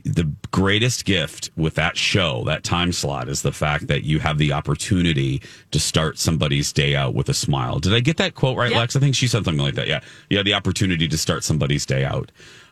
the 0.06 0.32
greatest 0.52 1.04
gift 1.04 1.52
with 1.58 1.76
that 1.76 1.98
show, 1.98 2.44
that 2.46 2.64
time 2.64 2.94
slot, 2.94 3.28
is 3.28 3.42
the 3.42 3.52
fact 3.52 3.88
that 3.88 4.04
you 4.04 4.20
have 4.20 4.38
the 4.38 4.54
opportunity 4.54 5.42
to 5.72 5.80
start 5.80 6.18
somebody's 6.18 6.72
day 6.72 6.96
out 6.96 7.14
with 7.14 7.28
a 7.28 7.34
smile. 7.34 7.80
Did 7.80 7.94
I 7.94 8.00
get 8.00 8.16
that 8.18 8.34
quote 8.34 8.58
right, 8.58 8.72
Yep. 8.72 8.80
Lex? 8.80 8.96
I 8.96 9.00
think 9.02 9.14
she 9.14 9.28
said 9.28 9.44
something 9.44 9.62
like 9.62 9.76
that. 9.76 9.88
Yeah, 9.88 10.00
you 10.30 10.38
have 10.38 10.46
the 10.46 10.54
opportunity 10.54 11.08
to 11.10 11.18
start 11.18 11.44
somebody's 11.44 11.86
day 11.86 12.06
out 12.06 12.32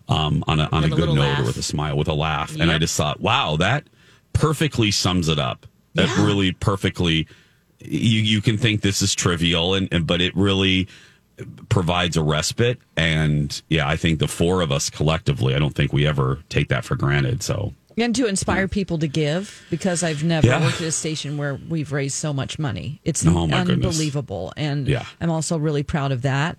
um, 0.09 0.43
on 0.47 0.59
a 0.59 0.67
on 0.71 0.83
a 0.83 0.89
good 0.89 1.07
note 1.09 1.17
laugh. 1.19 1.39
or 1.41 1.43
with 1.45 1.57
a 1.57 1.63
smile, 1.63 1.97
with 1.97 2.07
a 2.07 2.13
laugh. 2.13 2.55
And 2.59 2.71
I 2.71 2.77
just 2.77 2.95
thought, 2.97 3.21
wow, 3.21 3.55
that 3.57 3.85
perfectly 4.33 4.91
sums 4.91 5.27
it 5.29 5.39
up. 5.39 5.65
That 5.95 6.07
Yeah. 6.07 6.25
really 6.25 6.51
perfectly. 6.53 7.27
You 7.79 8.21
you 8.21 8.41
can 8.41 8.57
think 8.57 8.81
this 8.81 9.01
is 9.01 9.15
trivial, 9.15 9.73
and, 9.73 9.87
and 9.91 10.05
but 10.05 10.21
it 10.21 10.35
really 10.35 10.87
provides 11.69 12.15
a 12.17 12.21
respite. 12.23 12.79
And 12.95 13.59
yeah, 13.69 13.87
I 13.87 13.97
think 13.97 14.19
the 14.19 14.27
four 14.27 14.61
of 14.61 14.71
us 14.71 14.89
collectively, 14.89 15.55
I 15.55 15.59
don't 15.59 15.73
think 15.73 15.91
we 15.91 16.05
ever 16.05 16.39
take 16.49 16.67
that 16.69 16.85
for 16.85 16.95
granted. 16.95 17.41
So 17.41 17.73
And 17.97 18.15
to 18.15 18.27
inspire 18.27 18.67
people 18.67 18.99
to 18.99 19.07
give, 19.07 19.65
because 19.71 20.03
I've 20.03 20.23
never 20.23 20.45
Yeah. 20.47 20.61
worked 20.61 20.81
at 20.81 20.87
a 20.87 20.91
station 20.91 21.37
where 21.37 21.55
we've 21.55 21.91
raised 21.91 22.15
so 22.15 22.31
much 22.33 22.59
money. 22.59 22.99
It's 23.03 23.25
Oh, 23.25 23.47
my 23.47 23.63
goodness. 23.63 23.87
unbelievable. 23.87 24.53
And 24.55 24.87
Yeah. 24.87 25.05
I'm 25.19 25.31
also 25.31 25.57
really 25.57 25.83
proud 25.83 26.11
of 26.11 26.21
that, 26.21 26.57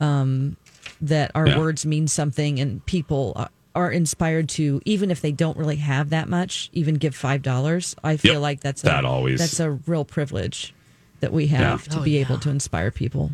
um, 0.00 0.56
that 1.00 1.30
our 1.34 1.46
Yeah. 1.48 1.58
words 1.58 1.84
mean 1.86 2.08
something 2.08 2.58
and 2.60 2.84
people 2.86 3.32
are- 3.36 3.50
are 3.74 3.90
inspired 3.92 4.48
to, 4.48 4.80
even 4.84 5.10
if 5.10 5.20
they 5.20 5.30
don't 5.30 5.56
really 5.56 5.76
have 5.76 6.10
that 6.10 6.28
much, 6.28 6.68
even 6.72 6.94
give 6.96 7.14
$5. 7.14 7.94
I 8.02 8.16
feel 8.16 8.34
Yep. 8.34 8.42
like 8.42 8.60
that's 8.60 8.82
That 8.82 9.04
a, 9.04 9.08
always- 9.08 9.38
that's 9.38 9.60
a 9.60 9.70
real 9.86 10.04
privilege 10.04 10.74
that 11.20 11.32
we 11.32 11.48
have 11.48 11.86
Yeah. 11.86 11.92
to 11.94 12.00
Oh, 12.00 12.02
be 12.02 12.12
yeah. 12.12 12.20
able 12.20 12.38
to 12.38 12.50
inspire 12.50 12.90
people. 12.90 13.30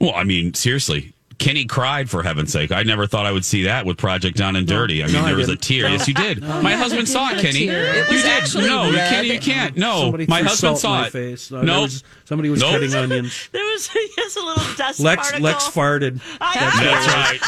Well, 0.00 0.12
I 0.14 0.24
mean, 0.24 0.54
seriously. 0.54 1.12
Kenny 1.38 1.66
cried 1.66 2.08
for 2.08 2.22
heaven's 2.22 2.50
sake. 2.50 2.72
I 2.72 2.82
never 2.82 3.06
thought 3.06 3.26
I 3.26 3.32
would 3.32 3.44
see 3.44 3.64
that 3.64 3.84
with 3.84 3.98
Project 3.98 4.36
Down 4.38 4.56
and 4.56 4.66
Dirty. 4.66 5.02
I 5.02 5.06
mean, 5.06 5.14
No, 5.16 5.20
I 5.22 5.26
there 5.26 5.36
was 5.36 5.48
a 5.50 5.56
tear. 5.56 5.84
No. 5.84 5.90
Yes, 5.90 6.08
you 6.08 6.14
did. 6.14 6.40
My 6.62 6.72
husband 6.74 7.08
saw 7.08 7.30
it, 7.30 7.38
Kenny. 7.40 7.68
It 7.68 8.10
you 8.10 8.22
did. 8.22 8.54
no, 8.68 8.86
you 8.88 8.96
red. 8.96 9.10
can't. 9.10 9.26
You 9.26 9.38
can't. 9.38 9.76
No, 9.76 10.00
Somebody 10.00 10.26
my 10.26 10.38
threw 10.40 10.48
husband 10.48 10.78
salt 10.78 10.80
saw 10.80 11.00
my 11.02 11.06
it. 11.08 11.10
face. 11.12 11.50
No, 11.50 11.60
no, 11.62 11.72
there 11.74 11.82
was- 11.82 12.04
somebody 12.24 12.48
was 12.48 12.60
Nope. 12.60 12.72
cutting 12.72 12.94
onions. 13.02 13.48
There 13.52 13.62
was 13.64 13.90
yes, 14.16 14.36
a 14.36 14.40
little 14.40 14.64
dust 14.76 15.00
Lex 15.00 15.22
particle. 15.30 15.44
Lex 15.44 15.64
farted. 15.68 16.20
I 16.40 16.54
That's 16.54 16.78
that's 16.80 17.06
right. 17.14 17.40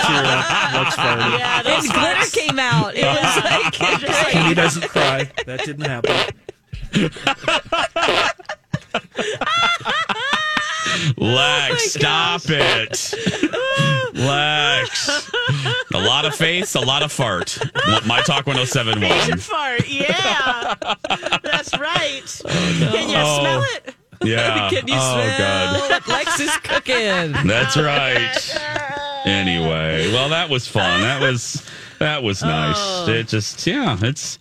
Teared 0.00 0.24
up. 0.24 0.74
Lex 0.74 0.96
farted. 0.96 1.38
Yeah, 1.38 1.62
those 1.62 1.84
And 1.84 1.92
glitter 1.92 2.30
came 2.30 2.58
out. 2.58 2.94
It 2.96 3.04
was 3.04 3.44
like, 3.44 3.72
Just 4.00 4.28
Kenny 4.30 4.46
like, 4.48 4.56
doesn't 4.56 4.88
cry. 4.88 5.30
That 5.44 5.60
didn't 5.64 5.84
happen. 5.86 6.32
Lex, 11.16 11.72
oh 11.72 11.76
stop 11.98 12.42
it. 12.46 13.14
Lex. 14.14 15.30
A 15.94 15.98
lot 15.98 16.24
of 16.24 16.34
face, 16.34 16.74
a 16.74 16.80
lot 16.80 17.02
of 17.02 17.12
fart. 17.12 17.58
My 18.06 18.20
Talk 18.22 18.46
1071. 18.46 19.04
Asian 19.12 19.38
fart. 19.38 19.88
Yeah, 19.88 20.74
that's 21.42 21.76
right. 21.78 22.42
Oh, 22.44 22.90
Can 22.92 23.08
you 23.10 23.16
Oh. 23.18 23.40
smell 23.40 23.62
it? 23.62 23.94
Yeah. 24.24 24.70
Can 24.70 24.86
you 24.88 24.94
oh, 24.96 25.12
smell 25.22 25.38
God. 25.38 25.90
what 25.90 26.08
Lex 26.08 26.40
is 26.40 26.56
cooking? 26.58 27.32
That's 27.46 27.76
right. 27.76 28.58
Anyway, 29.26 30.12
well, 30.12 30.28
that 30.30 30.48
was 30.48 30.66
fun. 30.66 31.00
That 31.02 31.20
was 31.20 31.64
that 31.98 32.22
was 32.22 32.42
nice. 32.42 32.76
Oh. 32.78 33.06
It 33.08 33.28
just 33.28 33.66
yeah, 33.66 33.96
it's 34.00 34.38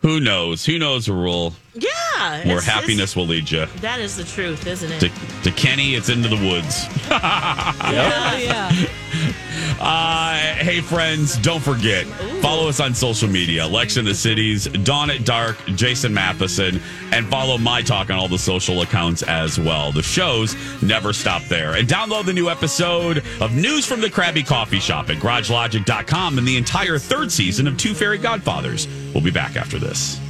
who 0.00 0.20
knows? 0.20 0.64
Who 0.66 0.78
knows 0.78 1.08
a 1.08 1.12
rule 1.12 1.54
Yeah. 1.76 2.38
where 2.46 2.58
it's- 2.58 2.64
happiness 2.64 3.14
will 3.16 3.26
lead 3.26 3.50
you. 3.50 3.66
That 3.80 4.00
is 4.00 4.16
the 4.16 4.24
truth, 4.24 4.66
isn't 4.66 4.90
it? 4.90 5.00
To, 5.00 5.42
to 5.44 5.50
Kenny, 5.52 5.94
it's 5.94 6.08
into 6.08 6.28
the 6.28 6.36
woods. 6.36 6.86
Oh, 7.08 8.36
yeah. 8.38 8.70
Uh, 9.80 10.34
hey, 10.56 10.80
friends, 10.80 11.36
don't 11.38 11.62
forget, 11.62 12.06
follow 12.42 12.68
us 12.68 12.80
on 12.80 12.94
social 12.94 13.28
media 13.28 13.66
Lex 13.66 13.96
in 13.96 14.04
the 14.04 14.14
Cities, 14.14 14.66
Dawn 14.66 15.10
at 15.10 15.24
Dark, 15.24 15.56
Jason 15.74 16.12
Matheson, 16.12 16.80
and 17.12 17.26
follow 17.28 17.56
My 17.58 17.82
Talk 17.82 18.10
on 18.10 18.16
all 18.18 18.28
the 18.28 18.38
social 18.38 18.82
accounts 18.82 19.22
as 19.22 19.58
well. 19.58 19.92
The 19.92 20.02
shows 20.02 20.54
never 20.82 21.12
stop 21.12 21.42
there. 21.44 21.74
And 21.74 21.86
download 21.88 22.24
the 22.26 22.32
new 22.32 22.48
episode 22.50 23.18
of 23.40 23.54
News 23.54 23.86
from 23.86 24.00
the 24.00 24.08
Krabby 24.08 24.46
Coffee 24.46 24.80
Shop 24.80 25.08
at 25.10 25.16
garagelogic.com 25.16 26.38
and 26.38 26.46
the 26.46 26.56
entire 26.56 26.98
third 26.98 27.30
season 27.30 27.66
of 27.66 27.76
Two 27.76 27.94
Fairy 27.94 28.18
Godfathers. 28.18 28.88
We'll 29.14 29.24
be 29.24 29.30
back 29.30 29.56
after 29.56 29.78
this. 29.78 30.20